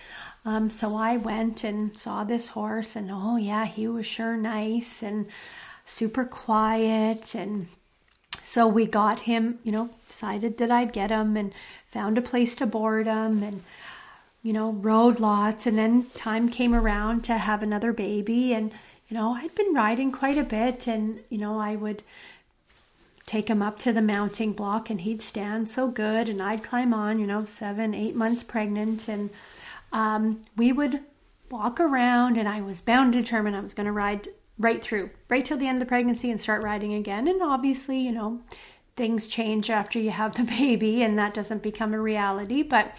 Um, 0.47 0.71
so 0.71 0.97
I 0.97 1.17
went 1.19 1.65
and 1.65 1.97
saw 1.97 2.25
this 2.25 2.49
horse, 2.49 2.97
and 2.97 3.11
oh 3.13 3.37
yeah, 3.37 3.67
he 3.67 3.87
was 3.87 4.07
sure 4.07 4.37
nice 4.37 5.03
and 5.03 5.27
super 5.85 6.25
quiet, 6.25 7.35
and 7.35 7.69
so 8.45 8.69
we 8.69 8.87
got 8.87 9.21
him. 9.21 9.59
You 9.65 9.73
know, 9.73 9.91
decided 10.09 10.59
that 10.59 10.71
I'd 10.71 10.93
get 10.93 11.11
him, 11.11 11.37
and 11.37 11.53
found 11.87 12.19
a 12.19 12.23
place 12.23 12.55
to 12.57 12.67
board 12.67 13.07
him, 13.07 13.43
and 13.43 13.63
you 14.43 14.53
know, 14.53 14.73
rode 14.73 15.19
lots, 15.19 15.67
and 15.67 15.77
then 15.77 16.07
time 16.15 16.49
came 16.49 16.75
around 16.75 17.25
to 17.25 17.39
have 17.39 17.63
another 17.63 17.93
baby, 17.93 18.53
and 18.53 18.73
you 19.09 19.17
know, 19.17 19.35
I'd 19.35 19.55
been 19.55 19.75
riding 19.75 20.13
quite 20.13 20.39
a 20.39 20.45
bit. 20.45 20.87
And, 20.87 21.21
you 21.29 21.39
know, 21.39 21.59
I 21.59 21.77
would 21.77 22.03
take 23.27 23.49
him 23.49 23.63
up 23.63 23.79
to 23.81 23.93
the 23.93 24.03
mounting 24.03 24.53
block 24.53 24.91
and 24.91 25.01
he'd 25.01 25.23
stand 25.23 25.69
so 25.69 25.89
good. 25.89 26.29
And 26.29 26.43
I'd 26.43 26.65
climb 26.65 26.93
on, 26.93 27.19
you 27.19 27.27
know, 27.27 27.45
seven, 27.45 27.95
eight 27.95 28.15
months 28.15 28.43
pregnant. 28.43 29.09
And 29.09 29.31
um, 29.93 30.43
we 30.57 30.73
would 30.73 31.01
walk 31.51 31.79
around 31.79 32.37
and 32.37 32.49
I 32.49 32.61
was 32.61 32.81
bound 32.81 33.13
to 33.13 33.21
determine 33.21 33.55
I 33.55 33.61
was 33.61 33.75
going 33.75 33.87
to 33.87 33.93
ride 33.93 34.29
right 34.59 34.83
through, 34.83 35.11
right 35.29 35.45
till 35.45 35.57
the 35.57 35.67
end 35.67 35.77
of 35.77 35.81
the 35.81 35.89
pregnancy 35.89 36.31
and 36.31 36.41
start 36.41 36.63
riding 36.63 36.95
again. 36.95 37.29
And 37.29 37.43
obviously, 37.43 37.99
you 37.99 38.13
know, 38.13 38.41
things 38.97 39.27
change 39.27 39.71
after 39.71 39.99
you 39.99 40.11
have 40.11 40.35
the 40.35 40.45
baby 40.59 41.03
and 41.03 41.19
that 41.19 41.35
doesn't 41.35 41.63
become 41.63 41.95
a 41.95 42.01
reality. 42.01 42.63
But, 42.63 42.93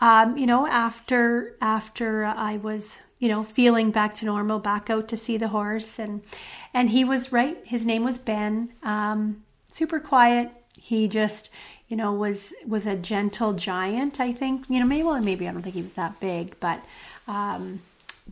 um, 0.00 0.36
you 0.36 0.46
know, 0.46 0.66
after, 0.66 1.56
after 1.60 2.24
I 2.24 2.56
was 2.56 2.98
you 3.18 3.28
know, 3.28 3.42
feeling 3.42 3.90
back 3.90 4.14
to 4.14 4.24
normal, 4.24 4.58
back 4.58 4.90
out 4.90 5.08
to 5.08 5.16
see 5.16 5.36
the 5.36 5.48
horse, 5.48 5.98
and 5.98 6.22
and 6.72 6.90
he 6.90 7.04
was 7.04 7.32
right. 7.32 7.58
His 7.64 7.84
name 7.84 8.04
was 8.04 8.18
Ben. 8.18 8.72
Um, 8.82 9.44
super 9.70 9.98
quiet. 9.98 10.50
He 10.80 11.08
just, 11.08 11.50
you 11.88 11.96
know, 11.96 12.12
was 12.12 12.54
was 12.66 12.86
a 12.86 12.94
gentle 12.94 13.54
giant. 13.54 14.20
I 14.20 14.32
think, 14.32 14.66
you 14.68 14.78
know, 14.78 14.86
maybe 14.86 15.02
well, 15.02 15.20
maybe 15.20 15.48
I 15.48 15.52
don't 15.52 15.62
think 15.62 15.74
he 15.74 15.82
was 15.82 15.94
that 15.94 16.20
big, 16.20 16.58
but. 16.60 16.82
Um, 17.26 17.80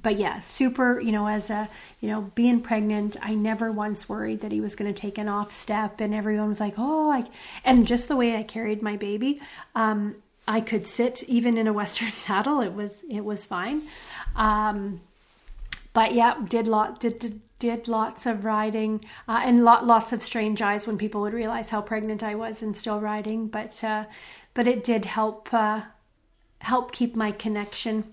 but 0.03 0.19
yeah, 0.19 0.41
super, 0.41 1.01
you 1.01 1.13
know, 1.13 1.27
as 1.27 1.51
a, 1.51 1.69
you 2.01 2.09
know, 2.09 2.31
being 2.35 2.61
pregnant, 2.61 3.17
I 3.23 3.35
never 3.35 3.73
once 3.73 4.09
worried 4.09 4.41
that 4.41 4.53
he 4.53 4.61
was 4.61 4.77
going 4.77 4.93
to 4.93 5.01
take 5.01 5.19
an 5.19 5.29
off 5.29 5.51
step. 5.51 6.01
And 6.01 6.15
everyone 6.15 6.49
was 6.49 6.61
like, 6.61 6.75
oh, 6.77 7.11
I, 7.11 7.25
and 7.65 7.87
just 7.87 8.09
the 8.09 8.17
way 8.17 8.37
I 8.37 8.43
carried 8.43 8.83
my 8.83 8.97
baby, 8.97 9.41
um, 9.75 10.17
I 10.47 10.61
could 10.61 10.87
sit 10.87 11.25
even 11.25 11.59
in 11.59 11.67
a 11.67 11.73
Western 11.73 12.11
saddle. 12.13 12.61
It 12.61 12.75
was, 12.75 13.05
it 13.11 13.23
was 13.23 13.47
fine. 13.47 13.83
Um, 14.35 15.01
but 15.93 16.13
yeah, 16.13 16.37
did 16.47 16.67
lot 16.67 17.01
did, 17.01 17.19
did 17.19 17.41
did 17.59 17.89
lots 17.89 18.27
of 18.27 18.45
riding 18.45 19.03
uh, 19.27 19.41
and 19.43 19.65
lot, 19.65 19.87
lots 19.87 20.13
of 20.13 20.23
strange 20.23 20.61
eyes 20.61 20.87
when 20.87 20.99
people 20.99 21.23
would 21.23 21.33
realize 21.33 21.71
how 21.71 21.81
pregnant 21.81 22.23
I 22.23 22.35
was 22.35 22.63
and 22.63 22.77
still 22.77 23.01
riding. 23.01 23.49
But 23.49 23.83
uh, 23.83 24.05
but 24.53 24.67
it 24.67 24.85
did 24.85 25.07
help 25.07 25.49
uh, 25.55 25.81
help 26.61 26.93
keep 26.93 27.17
my 27.17 27.33
connection. 27.33 28.13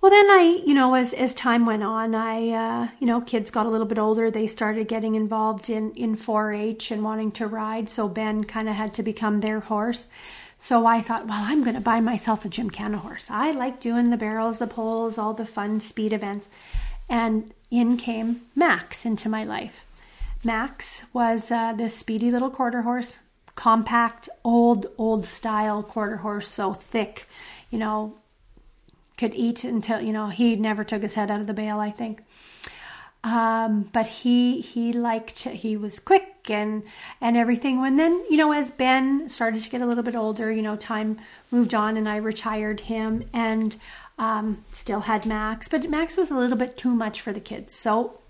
Well, 0.00 0.10
then 0.10 0.30
I, 0.30 0.62
you 0.64 0.72
know, 0.72 0.94
as 0.94 1.12
as 1.12 1.34
time 1.34 1.66
went 1.66 1.82
on, 1.82 2.14
I, 2.14 2.48
uh, 2.50 2.88
you 3.00 3.06
know, 3.06 3.20
kids 3.20 3.50
got 3.50 3.66
a 3.66 3.68
little 3.68 3.86
bit 3.86 3.98
older. 3.98 4.30
They 4.30 4.46
started 4.46 4.88
getting 4.88 5.14
involved 5.14 5.68
in 5.68 5.92
in 5.92 6.16
4-H 6.16 6.90
and 6.90 7.04
wanting 7.04 7.32
to 7.32 7.46
ride. 7.46 7.90
So 7.90 8.08
Ben 8.08 8.44
kind 8.44 8.68
of 8.68 8.76
had 8.76 8.94
to 8.94 9.02
become 9.02 9.40
their 9.40 9.60
horse. 9.60 10.06
So 10.58 10.86
I 10.86 11.00
thought, 11.00 11.26
well, 11.26 11.42
I'm 11.42 11.62
going 11.62 11.74
to 11.74 11.80
buy 11.80 12.00
myself 12.00 12.44
a 12.44 12.48
Gymkhana 12.48 12.98
horse. 12.98 13.30
I 13.30 13.50
like 13.50 13.80
doing 13.80 14.10
the 14.10 14.16
barrels, 14.16 14.58
the 14.58 14.66
poles, 14.66 15.18
all 15.18 15.32
the 15.32 15.46
fun 15.46 15.80
speed 15.80 16.12
events. 16.12 16.48
And 17.08 17.52
in 17.70 17.96
came 17.96 18.42
Max 18.54 19.06
into 19.06 19.28
my 19.28 19.44
life. 19.44 19.84
Max 20.44 21.04
was 21.12 21.50
uh, 21.50 21.72
this 21.72 21.96
speedy 21.96 22.30
little 22.30 22.50
quarter 22.50 22.82
horse, 22.82 23.18
compact, 23.54 24.28
old, 24.44 24.86
old 24.96 25.26
style 25.26 25.82
quarter 25.82 26.18
horse, 26.18 26.48
so 26.48 26.72
thick, 26.72 27.26
you 27.70 27.78
know, 27.78 28.14
could 29.20 29.34
eat 29.34 29.64
until, 29.64 30.00
you 30.00 30.14
know, 30.14 30.28
he 30.30 30.56
never 30.56 30.82
took 30.82 31.02
his 31.02 31.14
head 31.14 31.30
out 31.30 31.40
of 31.40 31.46
the 31.46 31.52
bale, 31.52 31.78
I 31.78 31.90
think. 31.90 32.22
Um, 33.22 33.90
but 33.92 34.06
he 34.06 34.62
he 34.62 34.94
liked 34.94 35.40
he 35.40 35.76
was 35.76 36.00
quick 36.00 36.48
and 36.48 36.82
and 37.20 37.36
everything. 37.36 37.84
And 37.84 37.98
then 37.98 38.24
you 38.30 38.38
know 38.38 38.52
as 38.52 38.70
Ben 38.70 39.28
started 39.28 39.62
to 39.62 39.68
get 39.68 39.82
a 39.82 39.86
little 39.86 40.02
bit 40.02 40.16
older, 40.16 40.50
you 40.50 40.62
know 40.62 40.74
time 40.74 41.18
moved 41.50 41.74
on 41.74 41.98
and 41.98 42.08
I 42.08 42.16
retired 42.16 42.80
him 42.80 43.24
and 43.34 43.76
um, 44.18 44.64
still 44.70 45.00
had 45.00 45.26
Max, 45.26 45.68
but 45.68 45.90
Max 45.90 46.16
was 46.16 46.30
a 46.30 46.36
little 46.36 46.56
bit 46.56 46.78
too 46.78 46.94
much 46.94 47.20
for 47.20 47.34
the 47.34 47.40
kids. 47.40 47.74
So 47.74 48.20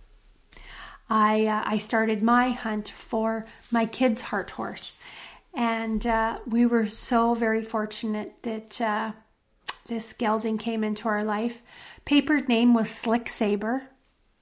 I 1.08 1.46
uh, 1.46 1.62
I 1.64 1.78
started 1.78 2.20
my 2.20 2.50
hunt 2.50 2.88
for 2.88 3.46
my 3.70 3.86
kids' 3.86 4.22
heart 4.22 4.50
horse, 4.50 4.98
and 5.54 6.04
uh, 6.04 6.38
we 6.46 6.66
were 6.66 6.88
so 6.88 7.34
very 7.34 7.62
fortunate 7.62 8.34
that 8.42 8.80
uh, 8.80 9.12
this 9.90 10.14
gelding 10.14 10.56
came 10.56 10.82
into 10.82 11.06
our 11.08 11.22
life. 11.22 11.60
Papered 12.06 12.48
name 12.48 12.72
was 12.72 12.88
Slick 12.88 13.28
Saber 13.28 13.90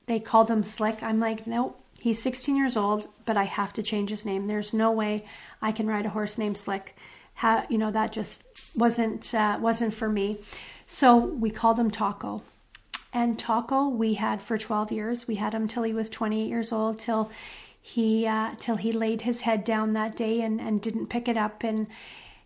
they 0.08 0.18
called 0.18 0.50
him 0.50 0.64
Slick. 0.64 1.02
I'm 1.02 1.20
like, 1.20 1.46
nope, 1.46 1.80
he's 2.00 2.20
16 2.20 2.56
years 2.56 2.76
old, 2.76 3.06
but 3.24 3.36
I 3.36 3.44
have 3.44 3.72
to 3.74 3.82
change 3.82 4.10
his 4.10 4.24
name. 4.24 4.46
There's 4.46 4.72
no 4.72 4.90
way 4.90 5.24
I 5.62 5.70
can 5.70 5.86
ride 5.86 6.06
a 6.06 6.10
horse 6.10 6.36
named 6.36 6.58
Slick. 6.58 6.96
Ha, 7.34 7.66
you 7.68 7.78
know, 7.78 7.92
that 7.92 8.10
just 8.10 8.44
wasn't 8.74 9.32
uh, 9.32 9.58
wasn't 9.60 9.94
for 9.94 10.08
me. 10.08 10.40
So 10.88 11.16
we 11.16 11.50
called 11.50 11.78
him 11.78 11.90
Taco. 11.90 12.42
And 13.12 13.38
Taco 13.38 13.88
we 13.88 14.14
had 14.14 14.42
for 14.42 14.58
12 14.58 14.90
years. 14.90 15.28
We 15.28 15.36
had 15.36 15.54
him 15.54 15.68
till 15.68 15.84
he 15.84 15.92
was 15.92 16.10
28 16.10 16.48
years 16.48 16.72
old, 16.72 16.98
till 16.98 17.30
he 17.80 18.26
uh, 18.26 18.54
till 18.58 18.76
he 18.76 18.90
laid 18.90 19.22
his 19.22 19.42
head 19.42 19.62
down 19.62 19.92
that 19.92 20.16
day 20.16 20.40
and, 20.40 20.60
and 20.60 20.80
didn't 20.80 21.06
pick 21.08 21.28
it 21.28 21.36
up 21.36 21.62
and 21.62 21.86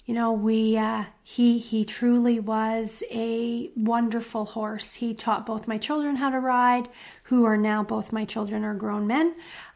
you 0.05 0.15
know 0.15 0.33
we 0.33 0.77
uh, 0.77 1.05
he 1.23 1.59
he 1.59 1.85
truly 1.85 2.41
was 2.41 3.03
a 3.11 3.71
wonderful 3.77 4.45
horse. 4.45 4.95
He 4.95 5.15
taught 5.15 5.47
both 5.47 5.69
my 5.69 5.79
children 5.79 6.17
how 6.17 6.31
to 6.31 6.41
ride 6.41 6.89
who 7.25 7.45
are 7.45 7.57
now 7.57 7.83
both 7.83 8.13
my 8.13 8.25
children 8.25 8.65
are 8.65 8.75
grown 8.75 9.07
men. 9.07 9.35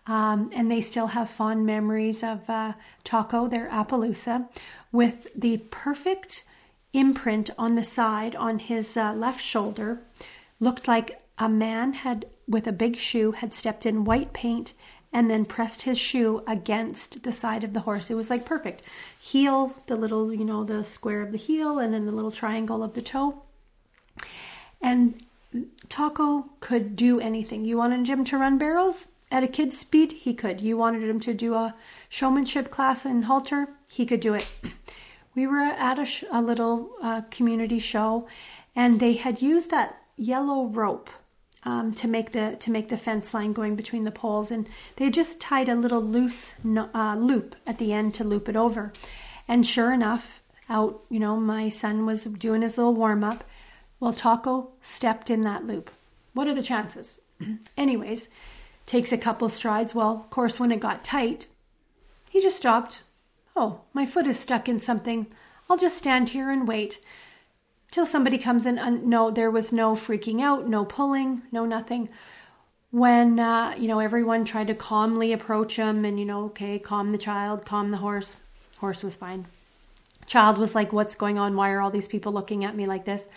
Um, 0.09 0.51
and 0.55 0.71
they 0.71 0.81
still 0.81 1.09
have 1.09 1.31
fond 1.31 1.67
memories 1.67 2.23
of 2.23 2.49
uh, 2.49 2.75
taco 3.03 3.49
their 3.49 3.69
appaloosa 3.69 4.49
with 4.93 5.29
the 5.35 5.59
perfect 5.71 6.45
imprint 6.93 7.51
on 7.59 7.75
the 7.75 7.85
side 7.85 8.37
on 8.37 8.59
his 8.59 8.97
uh, 8.97 9.13
left 9.13 9.43
shoulder. 9.43 10.01
Looked 10.61 10.87
like 10.87 11.21
a 11.39 11.49
man 11.49 11.93
had 11.93 12.27
with 12.49 12.67
a 12.67 12.73
big 12.73 12.97
shoe 12.97 13.33
had 13.33 13.53
stepped 13.53 13.85
in 13.85 14.05
white 14.05 14.33
paint 14.33 14.73
and 15.17 15.31
then 15.31 15.47
pressed 15.47 15.81
his 15.83 15.99
shoe 15.99 16.43
against 16.47 17.23
the 17.23 17.33
side 17.33 17.65
of 17.65 17.73
the 17.73 17.81
horse. 17.81 18.11
It 18.11 18.17
was 18.17 18.29
like 18.29 18.45
perfect. 18.45 18.83
Heel, 19.19 19.75
the 19.87 19.97
little, 19.97 20.31
you 20.31 20.45
know, 20.45 20.63
the 20.63 20.85
square 20.85 21.23
of 21.23 21.33
the 21.33 21.39
heel, 21.39 21.79
and 21.79 21.95
then 21.95 22.05
the 22.05 22.13
little 22.13 22.31
triangle 22.31 22.83
of 22.83 22.93
the 22.93 23.01
toe. 23.01 23.41
And 24.83 25.25
Taco 25.89 26.51
could 26.61 26.97
do 26.97 27.19
anything. 27.19 27.65
You 27.65 27.79
wanted 27.79 28.07
him 28.07 28.25
to 28.27 28.37
run 28.37 28.59
barrels 28.59 29.09
at 29.31 29.43
a 29.43 29.49
kid's 29.49 29.79
speed? 29.79 30.13
He 30.13 30.35
could. 30.35 30.61
You 30.61 30.77
wanted 30.77 31.09
him 31.09 31.21
to 31.21 31.33
do 31.33 31.55
a 31.55 31.75
showmanship 32.11 32.71
class 32.71 33.07
in 33.07 33.23
halter? 33.23 33.71
He 33.89 34.05
could 34.05 34.21
do 34.21 34.35
it. 34.35 34.47
We 35.35 35.47
were 35.47 35.61
at 35.61 35.99
a, 35.99 36.05
sh- 36.05 36.25
a 36.31 36.43
little 36.43 36.91
uh, 37.03 37.23
community 37.31 37.79
show, 37.79 38.29
and 38.75 39.01
they 39.01 39.15
had 39.15 39.41
used 39.41 39.71
that 39.71 39.97
yellow 40.19 40.67
rope 40.67 41.09
um, 41.67 41.93
to 41.95 42.07
make 42.07 42.31
the 42.31 42.57
to 42.61 42.71
make 42.71 42.89
the 42.89 42.97
fence 42.97 43.35
line 43.35 43.53
going 43.53 43.75
between 43.75 44.05
the 44.05 44.13
poles, 44.13 44.53
and 44.53 44.69
they 44.95 45.11
just 45.11 45.41
tied 45.41 45.69
a 45.69 45.75
little 45.75 46.01
loose 46.01 46.55
uh, 46.65 47.17
loop 47.19 47.57
at 47.67 47.79
the 47.79 47.93
end 47.93 48.15
to 48.15 48.25
loop 48.25 48.49
it 48.49 48.57
over. 48.57 48.93
And 49.49 49.67
sure 49.67 49.93
enough, 49.93 50.41
out 50.71 51.03
you 51.11 51.19
know 51.19 51.37
my 51.37 51.69
son 51.69 52.07
was 52.07 52.25
doing 52.25 52.63
his 52.63 52.79
little 52.79 52.95
warm 52.95 53.25
up. 53.25 53.45
Well, 53.99 54.13
Taco 54.13 54.71
stepped 54.81 55.29
in 55.29 55.41
that 55.43 55.67
loop. 55.67 55.91
What 56.35 56.47
are 56.47 56.55
the 56.55 56.63
chances? 56.63 57.21
Anyways, 57.77 58.29
takes 58.87 59.11
a 59.11 59.19
couple 59.19 59.49
strides. 59.49 59.95
Well, 59.95 60.13
of 60.13 60.31
course, 60.31 60.61
when 60.61 60.71
it 60.71 60.81
got 60.81 61.03
tight, 61.03 61.47
he 62.31 62.41
just 62.41 62.57
stopped. 62.57 63.03
Oh, 63.57 63.81
my 63.93 64.07
foot 64.07 64.27
is 64.27 64.39
stuck 64.39 64.69
in 64.69 64.79
something. 64.79 65.27
I'll 65.69 65.79
just 65.79 65.97
stand 65.97 66.29
here 66.29 66.51
and 66.51 66.69
wait 66.69 67.01
till 67.97 68.07
somebody 68.07 68.37
comes 68.37 68.67
in. 68.67 68.79
And 68.79 69.07
no, 69.07 69.31
there 69.31 69.51
was 69.51 69.73
no 69.73 69.95
freaking 69.95 70.43
out, 70.43 70.69
no 70.69 70.85
pulling, 70.85 71.43
no 71.51 71.65
nothing. 71.65 72.11
When, 72.91 73.41
uh, 73.41 73.75
you 73.79 73.89
know, 73.89 74.01
everyone 74.01 74.45
tried 74.45 74.67
to 74.67 74.75
calmly 74.75 75.33
approach 75.33 75.77
him 75.77 76.05
and, 76.05 76.21
you 76.21 76.27
know, 76.27 76.45
okay, 76.45 76.79
calm 76.79 77.11
the 77.11 77.19
child, 77.19 77.65
calm 77.65 77.89
the 77.89 77.97
horse. 77.97 78.37
Horse 78.79 79.03
was 79.03 79.17
fine. 79.17 79.47
Child 80.27 80.59
was 80.59 80.75
like, 80.75 80.93
what's 80.93 81.15
going 81.15 81.39
on? 81.39 81.57
Why 81.57 81.71
are 81.71 81.81
all 81.81 81.91
these 81.91 82.07
people 82.07 82.33
looking 82.33 82.65
at 82.65 82.77
me 82.77 82.85
like 82.85 83.07
this? 83.07 83.29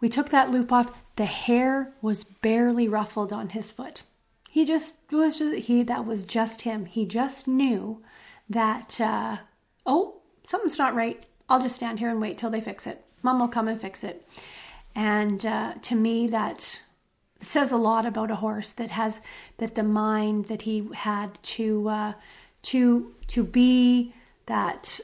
We 0.00 0.10
took 0.10 0.28
that 0.28 0.50
loop 0.50 0.70
off. 0.70 0.92
The 1.16 1.24
hair 1.24 1.94
was 2.02 2.24
barely 2.24 2.88
ruffled 2.88 3.32
on 3.32 3.48
his 3.48 3.72
foot. 3.72 4.02
He 4.50 4.66
just 4.66 5.00
was 5.10 5.38
just, 5.38 5.66
he 5.66 5.82
that 5.84 6.04
was 6.04 6.26
just 6.26 6.62
him. 6.62 6.84
He 6.84 7.06
just 7.06 7.48
knew 7.48 8.02
that 8.50 9.00
uh, 9.00 9.38
oh 9.86 10.20
something's 10.44 10.78
not 10.78 10.94
right. 10.94 11.24
I'll 11.48 11.62
just 11.62 11.76
stand 11.76 11.98
here 11.98 12.10
and 12.10 12.20
wait 12.20 12.36
till 12.36 12.50
they 12.50 12.60
fix 12.60 12.86
it. 12.86 13.04
Mom 13.22 13.40
will 13.40 13.48
come 13.48 13.68
and 13.68 13.80
fix 13.80 14.04
it. 14.04 14.28
And 14.94 15.44
uh, 15.44 15.74
to 15.82 15.94
me, 15.94 16.26
that 16.28 16.80
says 17.40 17.70
a 17.70 17.76
lot 17.76 18.04
about 18.04 18.30
a 18.30 18.36
horse 18.36 18.72
that 18.72 18.90
has 18.90 19.20
that 19.58 19.74
the 19.74 19.82
mind 19.82 20.46
that 20.46 20.62
he 20.62 20.88
had 20.94 21.40
to 21.42 21.88
uh, 21.88 22.12
to 22.62 23.14
to 23.28 23.44
be 23.44 24.12
that 24.46 25.00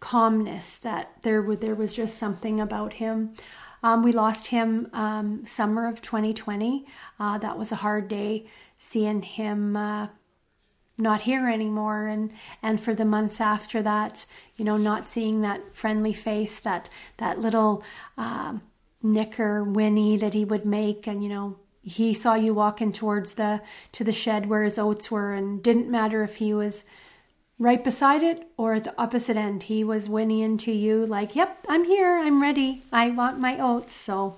calmness 0.00 0.78
that 0.78 1.12
there 1.22 1.42
was 1.42 1.58
there 1.58 1.74
was 1.74 1.92
just 1.92 2.16
something 2.16 2.60
about 2.60 2.94
him. 2.94 3.34
Um, 3.82 4.02
we 4.02 4.10
lost 4.10 4.48
him 4.48 4.88
um, 4.92 5.46
summer 5.46 5.86
of 5.86 6.02
2020. 6.02 6.84
Uh, 7.20 7.38
that 7.38 7.56
was 7.56 7.70
a 7.70 7.76
hard 7.76 8.08
day 8.08 8.46
seeing 8.78 9.22
him 9.22 9.76
uh, 9.76 10.08
not 10.98 11.22
here 11.22 11.48
anymore. 11.48 12.06
And 12.06 12.30
and 12.62 12.80
for 12.80 12.94
the 12.94 13.04
months 13.04 13.40
after 13.40 13.82
that 13.82 14.26
you 14.56 14.64
know 14.64 14.76
not 14.76 15.08
seeing 15.08 15.40
that 15.40 15.74
friendly 15.74 16.12
face 16.12 16.60
that 16.60 16.90
that 17.18 17.40
little 17.40 17.82
uh, 18.18 18.54
nicker 19.02 19.62
whinny 19.64 20.16
that 20.16 20.34
he 20.34 20.44
would 20.44 20.66
make. 20.66 21.06
And 21.06 21.22
you 21.22 21.28
know 21.28 21.56
he 21.82 22.12
saw 22.12 22.34
you 22.34 22.52
walking 22.52 22.92
towards 22.92 23.34
the 23.34 23.62
to 23.92 24.04
the 24.04 24.12
shed 24.12 24.46
where 24.46 24.64
his 24.64 24.78
oats 24.78 25.10
were. 25.10 25.32
And 25.32 25.62
didn't 25.62 25.90
matter 25.90 26.22
if 26.22 26.36
he 26.36 26.52
was 26.52 26.84
right 27.58 27.82
beside 27.82 28.22
it 28.22 28.46
or 28.56 28.74
at 28.74 28.84
the 28.84 28.94
opposite 29.00 29.36
end. 29.36 29.64
He 29.64 29.82
was 29.84 30.08
whinnying 30.08 30.58
to 30.58 30.72
you 30.72 31.06
like 31.06 31.34
yep 31.36 31.64
i'm 31.68 31.84
here. 31.84 32.18
I'm 32.18 32.42
ready. 32.42 32.82
I 32.92 33.10
want 33.10 33.40
my 33.40 33.58
oats. 33.58 33.94
So 33.94 34.36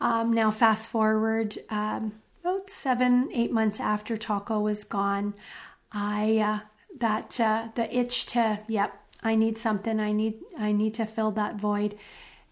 um, 0.00 0.32
now 0.32 0.50
fast 0.50 0.86
forward 0.86 1.58
um, 1.70 2.12
about 2.42 2.68
seven 2.68 3.30
eight 3.32 3.52
months 3.52 3.80
after 3.80 4.16
taco 4.16 4.60
was 4.60 4.84
gone 4.84 5.34
I 5.92 6.38
uh, 6.38 6.58
that 6.98 7.40
uh, 7.40 7.68
the 7.74 7.96
itch 7.96 8.26
to 8.26 8.60
yep 8.68 8.94
I 9.22 9.34
need 9.34 9.58
something 9.58 10.00
I 10.00 10.12
need 10.12 10.34
I 10.58 10.72
need 10.72 10.94
to 10.94 11.06
fill 11.06 11.30
that 11.32 11.56
void 11.56 11.96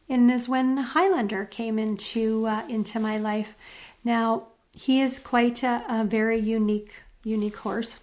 and 0.09 0.31
is 0.31 0.49
when 0.49 0.77
Highlander 0.79 1.45
came 1.45 1.79
into 1.79 2.47
uh, 2.47 2.63
into 2.69 2.99
my 2.99 3.19
life. 3.19 3.57
Now 4.05 4.49
he 4.73 5.01
is 5.01 5.19
quite 5.19 5.63
a, 5.63 5.85
a 5.89 6.05
very 6.05 6.39
unique 6.39 7.03
unique 7.25 7.57
horse. 7.57 8.01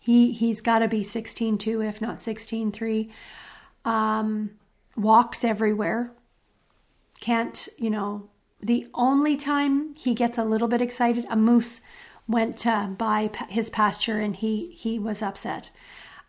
He 0.00 0.32
he's 0.32 0.60
got 0.60 0.80
to 0.80 0.88
be 0.88 1.02
16.2 1.02 1.86
if 1.88 2.00
not 2.00 2.18
16.3. 2.18 3.10
Um, 3.84 4.50
walks 4.96 5.44
everywhere. 5.44 6.12
Can't 7.20 7.68
you 7.76 7.90
know? 7.90 8.28
The 8.60 8.88
only 8.92 9.36
time 9.36 9.94
he 9.94 10.14
gets 10.14 10.36
a 10.36 10.44
little 10.44 10.66
bit 10.66 10.80
excited, 10.80 11.26
a 11.30 11.36
moose 11.36 11.80
went 12.28 12.66
uh, 12.66 12.86
by 12.86 13.30
his 13.48 13.70
pasture 13.70 14.20
and 14.20 14.36
he 14.36 14.70
he 14.72 14.98
was 14.98 15.22
upset. 15.22 15.70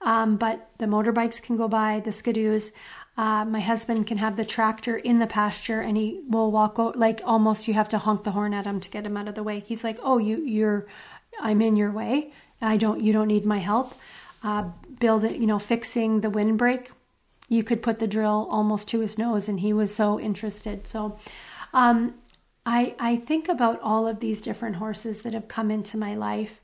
Um, 0.02 0.38
but 0.38 0.70
the 0.78 0.86
motorbikes 0.86 1.42
can 1.42 1.58
go 1.58 1.68
by, 1.68 2.00
the 2.00 2.12
skidoos. 2.12 2.72
Uh, 3.18 3.44
my 3.44 3.60
husband 3.60 4.08
can 4.08 4.18
have 4.18 4.38
the 4.38 4.46
tractor 4.46 4.96
in 4.96 5.20
the 5.20 5.28
pasture 5.28 5.82
and 5.82 5.98
he 5.98 6.22
will 6.30 6.52
walk 6.52 6.78
out 6.80 6.96
like 6.96 7.22
almost 7.26 7.68
you 7.68 7.74
have 7.74 7.90
to 7.90 7.98
honk 7.98 8.24
the 8.24 8.32
horn 8.32 8.54
at 8.54 8.66
him 8.66 8.80
to 8.80 8.90
get 8.90 9.06
him 9.06 9.18
out 9.18 9.28
of 9.28 9.36
the 9.36 9.44
way. 9.44 9.60
He's 9.60 9.84
like, 9.84 10.00
"Oh, 10.02 10.18
you 10.18 10.38
you're 10.38 10.88
I'm 11.42 11.62
in 11.62 11.76
your 11.76 11.92
way. 11.92 12.32
I 12.62 12.78
don't 12.78 13.02
you 13.02 13.12
don't 13.12 13.28
need 13.28 13.46
my 13.46 13.60
help." 13.60 13.94
Uh, 14.42 14.70
build 15.00 15.26
it, 15.26 15.36
you 15.36 15.48
know, 15.48 15.60
fixing 15.60 16.22
the 16.22 16.30
windbreak. 16.30 16.92
You 17.50 17.64
could 17.64 17.84
put 17.84 18.00
the 18.00 18.08
drill 18.08 18.48
almost 18.50 18.88
to 18.90 19.02
his 19.02 19.18
nose, 19.18 19.50
and 19.50 19.60
he 19.60 19.74
was 19.74 19.94
so 19.94 20.18
interested. 20.18 20.88
So, 20.88 21.18
um, 21.74 22.14
I, 22.70 22.94
I 23.00 23.16
think 23.16 23.50
about 23.50 23.82
all 23.82 24.08
of 24.08 24.20
these 24.20 24.44
different 24.44 24.76
horses 24.76 25.24
that 25.24 25.34
have 25.34 25.48
come 25.48 25.72
into 25.72 25.98
my 25.98 26.14
life 26.14 26.62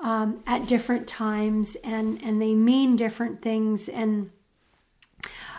um, 0.00 0.42
at 0.44 0.66
different 0.66 1.06
times, 1.06 1.76
and, 1.84 2.20
and 2.24 2.42
they 2.42 2.52
mean 2.56 2.96
different 2.96 3.42
things, 3.42 3.88
and 3.88 4.32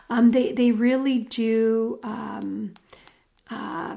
um, 0.09 0.31
they, 0.31 0.51
they 0.51 0.71
really 0.71 1.19
do 1.19 2.01
um, 2.03 2.73
uh, 3.49 3.95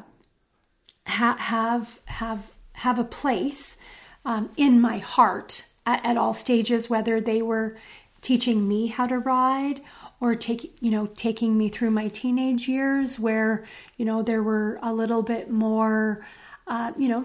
ha- 1.09 1.37
have, 1.39 2.01
have, 2.05 2.53
have 2.75 3.01
a 3.01 3.05
place 3.05 3.77
um, 4.25 4.49
in 4.57 4.81
my 4.81 4.99
heart 4.99 5.65
at, 5.87 6.05
at 6.05 6.17
all 6.17 6.35
stages, 6.35 6.89
whether 6.89 7.21
they 7.21 7.43
were 7.43 7.77
teaching 8.21 8.69
me 8.69 8.87
how 8.87 9.07
to 9.09 9.19
ride 9.19 9.81
or 10.21 10.35
take 10.35 10.73
you 10.81 10.91
know 10.91 11.07
taking 11.07 11.57
me 11.57 11.69
through 11.69 11.91
my 11.91 12.09
teenage 12.09 12.69
years 12.69 13.19
where 13.19 13.65
you 13.97 14.05
know 14.05 14.23
there 14.23 14.43
were 14.43 14.79
a 14.83 14.93
little 14.93 15.23
bit 15.23 15.51
more 15.51 16.25
uh, 16.67 16.93
you 16.99 17.09
know 17.09 17.25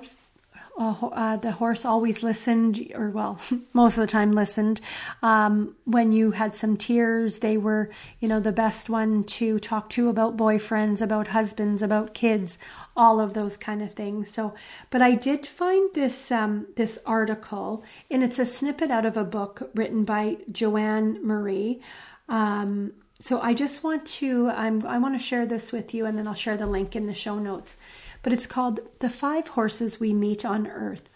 uh, 0.77 1.37
the 1.37 1.53
horse 1.53 1.85
always 1.85 2.21
listened, 2.21 2.91
or 2.93 3.09
well, 3.09 3.39
most 3.73 3.97
of 3.97 4.01
the 4.01 4.11
time 4.11 4.31
listened. 4.31 4.81
Um, 5.21 5.75
when 5.85 6.11
you 6.11 6.31
had 6.31 6.55
some 6.55 6.75
tears, 6.75 7.39
they 7.39 7.57
were, 7.57 7.89
you 8.19 8.27
know, 8.27 8.39
the 8.39 8.51
best 8.51 8.89
one 8.89 9.23
to 9.23 9.57
talk 9.59 9.89
to 9.91 10.09
about 10.09 10.35
boyfriends, 10.35 11.01
about 11.01 11.29
husbands, 11.29 11.81
about 11.81 12.13
kids, 12.13 12.57
all 12.95 13.19
of 13.19 13.33
those 13.33 13.55
kind 13.55 13.81
of 13.81 13.93
things. 13.93 14.29
So, 14.29 14.53
but 14.89 15.01
I 15.01 15.15
did 15.15 15.47
find 15.47 15.89
this 15.93 16.31
um, 16.31 16.67
this 16.75 16.99
article, 17.05 17.83
and 18.11 18.23
it's 18.23 18.39
a 18.39 18.45
snippet 18.45 18.91
out 18.91 19.05
of 19.05 19.15
a 19.15 19.23
book 19.23 19.71
written 19.75 20.03
by 20.03 20.37
Joanne 20.51 21.25
Marie. 21.25 21.81
Um, 22.27 22.93
so 23.21 23.39
I 23.39 23.53
just 23.53 23.83
want 23.83 24.05
to 24.07 24.49
I'm, 24.49 24.85
I 24.85 24.97
want 24.97 25.15
to 25.15 25.25
share 25.25 25.45
this 25.45 25.71
with 25.71 25.93
you, 25.93 26.05
and 26.05 26.17
then 26.17 26.27
I'll 26.27 26.33
share 26.33 26.57
the 26.57 26.65
link 26.65 26.95
in 26.95 27.05
the 27.05 27.13
show 27.13 27.39
notes. 27.39 27.77
But 28.23 28.33
it's 28.33 28.47
called 28.47 28.79
"The 28.99 29.09
Five 29.09 29.49
Horses 29.49 29.99
We 29.99 30.13
Meet 30.13 30.45
on 30.45 30.67
Earth." 30.67 31.09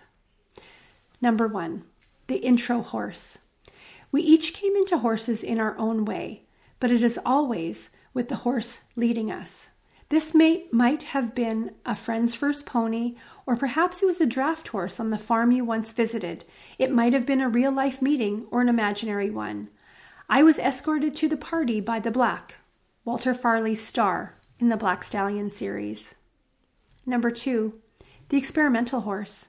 Number 1.22 1.48
one, 1.48 1.84
the 2.28 2.38
intro 2.38 2.82
horse. 2.82 3.38
We 4.12 4.22
each 4.22 4.54
came 4.54 4.76
into 4.76 5.00
horses 5.00 5.44
in 5.44 5.60
our 5.60 5.78
own 5.78 6.06
way, 6.06 6.44
but 6.80 6.92
it 6.92 7.04
is 7.04 7.20
always 7.26 7.90
with 8.14 8.30
the 8.30 8.38
horse 8.38 8.82
leading 8.96 9.32
us. 9.32 9.68
This 10.10 10.34
may, 10.34 10.66
might 10.72 11.04
have 11.04 11.36
been 11.36 11.76
a 11.86 11.96
friend's 11.96 12.34
first 12.34 12.66
pony, 12.66 13.16
or 13.46 13.56
perhaps 13.56 14.02
it 14.02 14.08
was 14.08 14.20
a 14.20 14.26
draft 14.26 14.70
horse 14.70 15.00
on 15.00 15.12
the 15.12 15.20
farm 15.20 15.52
you 15.52 15.64
once 15.64 15.92
visited. 15.92 16.46
It 16.80 16.92
might 16.92 17.14
have 17.14 17.28
been 17.28 17.42
a 17.42 17.50
real 17.50 17.72
life 17.72 18.02
meeting 18.02 18.48
or 18.50 18.62
an 18.62 18.70
imaginary 18.70 19.30
one. 19.30 19.70
I 20.32 20.44
was 20.44 20.60
escorted 20.60 21.16
to 21.16 21.28
the 21.28 21.38
party 21.38 21.80
by 21.80 22.00
the 22.00 22.12
Black, 22.12 22.54
Walter 23.04 23.34
Farley's 23.34 23.82
star 23.82 24.36
in 24.60 24.70
the 24.70 24.78
Black 24.78 25.04
Stallion 25.04 25.52
series. 25.52 26.14
Number 27.04 27.32
two, 27.32 27.80
the 28.30 28.38
experimental 28.38 29.02
horse. 29.02 29.48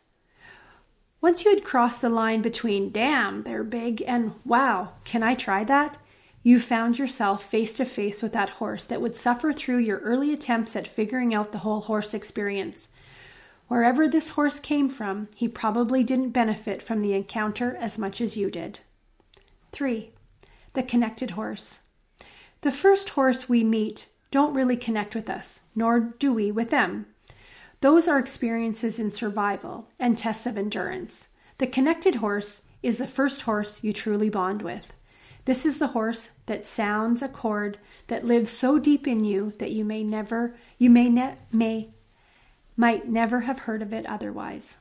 Once 1.21 1.45
you 1.45 1.51
had 1.55 1.65
crossed 1.65 2.01
the 2.01 2.09
line 2.09 2.41
between 2.41 2.91
damn, 2.91 3.43
they're 3.43 3.63
big 3.63 4.03
and 4.07 4.33
wow, 4.47 4.93
can 5.05 5.23
I 5.23 5.35
try 5.35 5.65
that? 5.65 5.99
You 6.43 6.59
found 6.59 6.99
yourself 6.99 7.45
face 7.45 7.75
to 7.75 7.85
face 7.85 8.23
with 8.23 8.33
that 8.33 8.49
horse 8.49 8.87
that 8.87 9.03
would 9.03 9.15
suffer 9.15 9.53
through 9.53 9.81
your 9.81 9.99
early 9.99 10.33
attempts 10.33 10.75
at 10.77 10.89
figuring 10.89 11.35
out 11.35 11.53
the 11.53 11.59
whole 11.59 11.83
horse 11.83 12.15
experience. 12.15 12.89
Wherever 13.69 14.09
this 14.09 14.31
horse 14.31 14.59
came 14.59 14.89
from, 14.89 15.29
he 15.37 15.47
probably 15.47 16.03
didn't 16.03 16.31
benefit 16.31 16.81
from 16.81 17.03
the 17.03 17.13
encounter 17.13 17.77
as 17.77 17.99
much 17.99 18.23
as 18.23 18.39
you 18.39 18.51
did. 18.51 18.81
3 19.73 20.13
the 20.75 20.83
connected 20.83 21.33
horse. 21.33 21.81
The 22.63 22.71
first 22.71 23.11
horse 23.11 23.49
we 23.49 23.65
meet 23.65 24.07
don't 24.31 24.55
really 24.55 24.77
connect 24.77 25.15
with 25.15 25.29
us, 25.29 25.61
nor 25.75 26.01
do 26.01 26.33
we 26.33 26.51
with 26.51 26.71
them. 26.71 27.07
Those 27.81 28.07
are 28.07 28.19
experiences 28.19 28.99
in 28.99 29.13
survival 29.13 29.89
and 29.99 30.17
tests 30.17 30.47
of 30.47 30.57
endurance. 30.57 31.29
The 31.59 31.67
connected 31.67 32.17
horse 32.17 32.63
is 32.83 32.99
the 32.99 33.07
first 33.07 33.43
horse 33.43 33.83
you 33.83 33.93
truly 33.93 34.29
bond 34.29 34.63
with. 34.63 34.93
This 35.47 35.65
is 35.65 35.79
the 35.79 35.89
horse 35.89 36.31
that 36.47 36.67
sounds 36.67 37.23
a 37.23 37.29
chord 37.29 37.79
that 38.09 38.25
lives 38.25 38.51
so 38.51 38.79
deep 38.79 39.07
in 39.09 39.25
you 39.25 39.55
that 39.59 39.73
you 39.73 39.85
may 39.85 40.03
never, 40.03 40.55
you 40.79 40.91
may 40.91 41.09
ne- 41.09 41.37
may 41.51 41.91
might 42.77 43.09
never 43.09 43.41
have 43.41 43.61
heard 43.61 43.83
of 43.83 43.93
it 43.93 44.07
otherwise. 44.07 44.79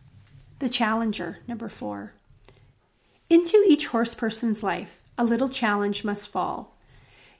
The 0.59 0.69
Challenger, 0.69 1.39
number 1.47 1.67
four. 1.67 2.13
Into 3.29 3.63
each 3.67 3.87
horse 3.87 4.13
person's 4.13 4.63
life, 4.63 4.98
a 5.19 5.23
little 5.25 5.49
challenge 5.49 6.05
must 6.05 6.29
fall. 6.29 6.77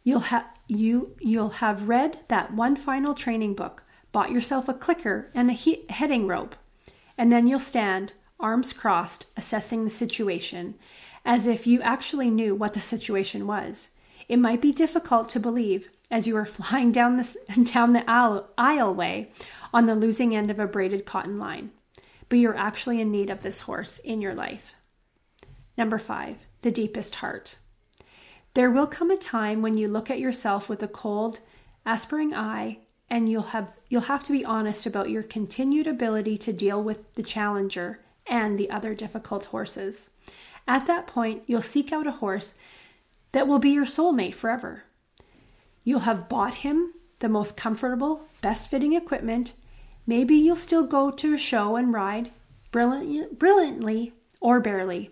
You'll 0.04 0.20
have 0.20 0.46
you 0.68 1.16
you'll 1.22 1.62
have 1.64 1.88
read 1.88 2.20
that 2.28 2.54
one 2.54 2.76
final 2.76 3.14
training 3.14 3.56
book, 3.56 3.84
bought 4.12 4.32
yourself 4.32 4.68
a 4.68 4.74
clicker 4.74 5.32
and 5.34 5.50
a 5.50 5.54
he- 5.54 5.86
heading 5.90 6.28
rope, 6.28 6.58
and 7.18 7.32
then 7.32 7.48
you'll 7.48 7.60
stand, 7.60 8.12
arms 8.38 8.74
crossed, 8.74 9.28
assessing 9.38 9.86
the 9.86 9.90
situation, 9.90 10.76
as 11.24 11.48
if 11.48 11.66
you 11.66 11.82
actually 11.82 12.30
knew 12.30 12.54
what 12.54 12.74
the 12.74 12.82
situation 12.82 13.48
was. 13.48 13.90
It 14.28 14.38
might 14.38 14.62
be 14.62 14.74
difficult 14.74 15.30
to 15.30 15.40
believe 15.40 15.90
as 16.12 16.28
you 16.28 16.36
are 16.36 16.46
flying 16.58 16.92
down 16.92 17.16
the 17.16 17.64
down 17.64 17.94
the 17.94 18.08
aisle, 18.10 18.50
aisleway 18.58 19.28
on 19.74 19.86
the 19.86 19.96
losing 19.96 20.36
end 20.36 20.52
of 20.52 20.60
a 20.60 20.68
braided 20.68 21.06
cotton 21.06 21.40
line, 21.40 21.72
but 22.28 22.40
you're 22.40 22.58
actually 22.58 23.00
in 23.00 23.10
need 23.10 23.30
of 23.30 23.42
this 23.42 23.62
horse 23.62 24.00
in 24.00 24.22
your 24.22 24.36
life. 24.36 24.76
Number 25.78 25.98
five, 25.98 26.36
the 26.62 26.72
deepest 26.72 27.16
heart. 27.16 27.56
There 28.54 28.72
will 28.72 28.88
come 28.88 29.12
a 29.12 29.18
time 29.18 29.62
when 29.62 29.78
you 29.78 29.88
look 29.88 30.10
at 30.10 30.20
yourself 30.20 30.70
with 30.70 30.82
a 30.82 30.88
cold, 30.88 31.40
aspiring 31.86 32.34
eye, 32.34 32.80
and 33.10 33.30
you'll 33.30 33.42
have 33.44 33.72
you'll 33.90 34.02
have 34.02 34.24
to 34.26 34.32
be 34.32 34.46
honest 34.46 34.86
about 34.86 35.10
your 35.10 35.24
continued 35.24 35.88
ability 35.88 36.38
to 36.40 36.54
deal 36.54 36.82
with 36.82 37.14
the 37.14 37.24
challenger 37.24 38.00
and 38.28 38.58
the 38.58 38.70
other 38.70 38.94
difficult 38.94 39.46
horses. 39.46 40.10
At 40.68 40.86
that 40.88 41.08
point, 41.08 41.44
you'll 41.48 41.62
seek 41.62 41.92
out 41.92 42.08
a 42.08 42.12
horse 42.12 42.54
that 43.32 43.48
will 43.48 43.60
be 43.60 43.72
your 43.72 43.86
soulmate 43.86 44.36
forever. 44.36 44.84
You'll 45.84 46.02
have 46.02 46.30
bought 46.30 46.56
him 46.56 46.94
the 47.20 47.30
most 47.30 47.58
comfortable, 47.58 48.22
best 48.42 48.70
fitting 48.70 48.94
equipment. 48.94 49.54
Maybe 50.06 50.36
you'll 50.36 50.56
still 50.56 50.86
go 50.86 51.10
to 51.12 51.34
a 51.34 51.38
show 51.38 51.76
and 51.76 51.94
ride 51.94 52.32
brilliantly, 52.72 53.28
brilliantly 53.36 54.14
or 54.40 54.60
barely 54.60 55.12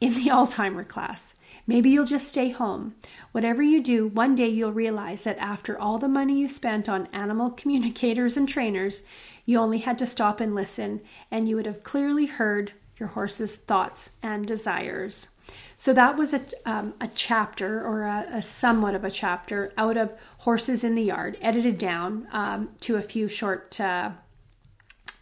in 0.00 0.14
the 0.14 0.26
Alzheimer 0.30 0.86
class. 0.86 1.34
Maybe 1.66 1.90
you'll 1.90 2.06
just 2.06 2.28
stay 2.28 2.50
home. 2.50 2.94
Whatever 3.32 3.62
you 3.62 3.82
do, 3.82 4.06
one 4.06 4.36
day 4.36 4.48
you'll 4.48 4.72
realize 4.72 5.24
that 5.24 5.38
after 5.38 5.78
all 5.78 5.98
the 5.98 6.08
money 6.08 6.38
you 6.38 6.48
spent 6.48 6.88
on 6.88 7.08
animal 7.12 7.50
communicators 7.56 8.36
and 8.36 8.48
trainers, 8.48 9.02
you 9.44 9.58
only 9.58 9.78
had 9.78 9.98
to 9.98 10.06
stop 10.06 10.40
and 10.40 10.54
listen, 10.54 11.00
and 11.30 11.48
you 11.48 11.56
would 11.56 11.66
have 11.66 11.82
clearly 11.82 12.26
heard 12.26 12.72
your 12.98 13.10
horse's 13.10 13.56
thoughts 13.56 14.10
and 14.22 14.46
desires. 14.46 15.28
So 15.76 15.92
that 15.92 16.16
was 16.16 16.34
a, 16.34 16.40
um, 16.64 16.94
a 17.00 17.08
chapter 17.08 17.84
or 17.84 18.02
a, 18.02 18.26
a, 18.34 18.42
somewhat 18.42 18.94
of 18.94 19.04
a 19.04 19.10
chapter 19.10 19.72
out 19.76 19.96
of 19.96 20.14
Horses 20.38 20.82
in 20.82 20.94
the 20.94 21.02
Yard, 21.02 21.36
edited 21.40 21.78
down 21.78 22.26
um, 22.32 22.70
to 22.80 22.96
a 22.96 23.02
few 23.02 23.28
short 23.28 23.78
uh, 23.78 24.10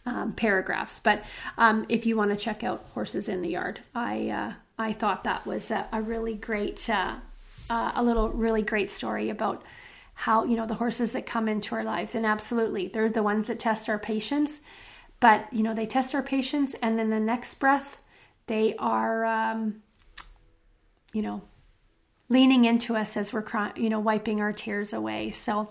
um, 0.05 0.33
paragraphs. 0.33 0.99
But 0.99 1.23
um, 1.57 1.85
if 1.89 2.05
you 2.05 2.15
want 2.15 2.31
to 2.31 2.37
check 2.37 2.63
out 2.63 2.85
Horses 2.93 3.27
in 3.27 3.41
the 3.41 3.49
Yard, 3.49 3.81
I 3.93 4.29
uh, 4.29 4.53
I 4.77 4.93
thought 4.93 5.23
that 5.23 5.45
was 5.45 5.71
a, 5.71 5.87
a 5.91 6.01
really 6.01 6.35
great, 6.35 6.89
uh, 6.89 7.15
uh, 7.69 7.91
a 7.95 8.03
little 8.03 8.29
really 8.29 8.61
great 8.61 8.91
story 8.91 9.29
about 9.29 9.63
how 10.13 10.45
you 10.45 10.55
know 10.55 10.65
the 10.65 10.75
horses 10.75 11.11
that 11.11 11.25
come 11.25 11.47
into 11.47 11.75
our 11.75 11.83
lives, 11.83 12.15
and 12.15 12.25
absolutely 12.25 12.87
they're 12.87 13.09
the 13.09 13.23
ones 13.23 13.47
that 13.47 13.59
test 13.59 13.89
our 13.89 13.99
patience. 13.99 14.61
But 15.19 15.51
you 15.51 15.63
know 15.63 15.73
they 15.73 15.85
test 15.85 16.15
our 16.15 16.23
patience, 16.23 16.75
and 16.81 16.97
then 16.97 17.09
the 17.09 17.19
next 17.19 17.55
breath 17.55 17.99
they 18.47 18.75
are, 18.77 19.25
um, 19.25 19.81
you 21.13 21.21
know, 21.21 21.41
leaning 22.29 22.65
into 22.65 22.95
us 22.95 23.15
as 23.15 23.31
we're 23.31 23.41
cry- 23.41 23.71
you 23.75 23.89
know 23.89 23.99
wiping 23.99 24.41
our 24.41 24.53
tears 24.53 24.93
away 24.93 25.31
so 25.31 25.69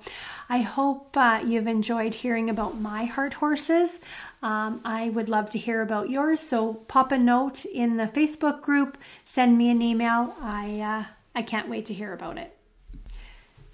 i 0.48 0.58
hope 0.58 1.16
uh, 1.16 1.40
you've 1.44 1.66
enjoyed 1.66 2.14
hearing 2.14 2.48
about 2.48 2.80
my 2.80 3.04
heart 3.04 3.34
horses 3.34 4.00
um, 4.42 4.80
i 4.84 5.08
would 5.10 5.28
love 5.28 5.50
to 5.50 5.58
hear 5.58 5.82
about 5.82 6.10
yours 6.10 6.40
so 6.40 6.74
pop 6.74 7.12
a 7.12 7.18
note 7.18 7.64
in 7.64 7.96
the 7.96 8.06
facebook 8.06 8.60
group 8.60 8.96
send 9.24 9.58
me 9.58 9.70
an 9.70 9.82
email 9.82 10.34
i 10.40 10.80
uh, 10.80 11.04
i 11.34 11.42
can't 11.42 11.68
wait 11.68 11.84
to 11.84 11.94
hear 11.94 12.12
about 12.12 12.38
it 12.38 12.56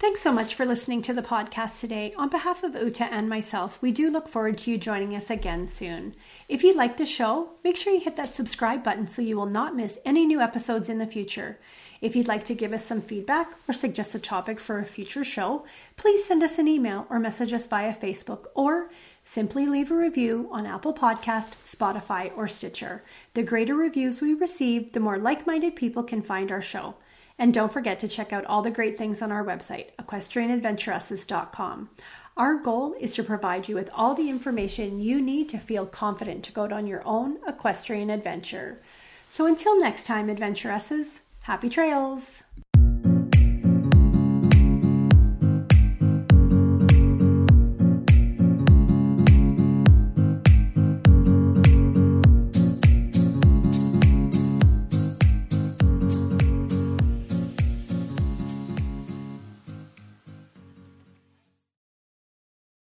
Thanks 0.01 0.21
so 0.21 0.33
much 0.33 0.55
for 0.55 0.65
listening 0.65 1.03
to 1.03 1.13
the 1.13 1.21
podcast 1.21 1.79
today. 1.79 2.11
On 2.17 2.27
behalf 2.27 2.63
of 2.63 2.73
Uta 2.73 3.03
and 3.13 3.29
myself, 3.29 3.79
we 3.83 3.91
do 3.91 4.09
look 4.09 4.27
forward 4.27 4.57
to 4.57 4.71
you 4.71 4.79
joining 4.79 5.15
us 5.15 5.29
again 5.29 5.67
soon. 5.67 6.15
If 6.49 6.63
you 6.63 6.73
like 6.73 6.97
the 6.97 7.05
show, 7.05 7.51
make 7.63 7.75
sure 7.75 7.93
you 7.93 7.99
hit 7.99 8.15
that 8.15 8.33
subscribe 8.35 8.83
button 8.83 9.05
so 9.05 9.21
you 9.21 9.37
will 9.37 9.45
not 9.45 9.75
miss 9.75 9.99
any 10.03 10.25
new 10.25 10.41
episodes 10.41 10.89
in 10.89 10.97
the 10.97 11.05
future. 11.05 11.59
If 12.01 12.15
you'd 12.15 12.27
like 12.27 12.45
to 12.45 12.55
give 12.55 12.73
us 12.73 12.83
some 12.83 13.01
feedback 13.01 13.53
or 13.69 13.73
suggest 13.73 14.15
a 14.15 14.19
topic 14.19 14.59
for 14.59 14.79
a 14.79 14.85
future 14.85 15.23
show, 15.23 15.65
please 15.97 16.25
send 16.25 16.41
us 16.41 16.57
an 16.57 16.67
email 16.67 17.05
or 17.11 17.19
message 17.19 17.53
us 17.53 17.67
via 17.67 17.93
Facebook 17.93 18.47
or 18.55 18.89
simply 19.23 19.67
leave 19.67 19.91
a 19.91 19.95
review 19.95 20.49
on 20.51 20.65
Apple 20.65 20.95
Podcast, 20.95 21.51
Spotify, 21.63 22.35
or 22.35 22.47
Stitcher. 22.47 23.03
The 23.35 23.43
greater 23.43 23.75
reviews 23.75 24.19
we 24.19 24.33
receive, 24.33 24.93
the 24.93 24.99
more 24.99 25.19
like-minded 25.19 25.75
people 25.75 26.01
can 26.01 26.23
find 26.23 26.51
our 26.51 26.61
show. 26.61 26.95
And 27.37 27.53
don't 27.53 27.71
forget 27.71 27.99
to 27.99 28.07
check 28.07 28.33
out 28.33 28.45
all 28.45 28.63
the 28.63 28.71
great 28.71 28.97
things 28.97 29.21
on 29.21 29.31
our 29.31 29.45
website, 29.45 29.91
equestrianadventuresses.com. 29.99 31.89
Our 32.35 32.55
goal 32.55 32.95
is 32.99 33.13
to 33.15 33.23
provide 33.23 33.67
you 33.69 33.75
with 33.75 33.91
all 33.93 34.15
the 34.15 34.29
information 34.29 35.01
you 35.01 35.21
need 35.21 35.49
to 35.49 35.59
feel 35.59 35.85
confident 35.85 36.43
to 36.45 36.51
go 36.51 36.63
on 36.65 36.87
your 36.87 37.05
own 37.05 37.37
equestrian 37.47 38.09
adventure. 38.09 38.81
So 39.27 39.45
until 39.45 39.79
next 39.79 40.05
time, 40.05 40.29
adventuresses, 40.29 41.21
happy 41.43 41.69
trails! 41.69 42.43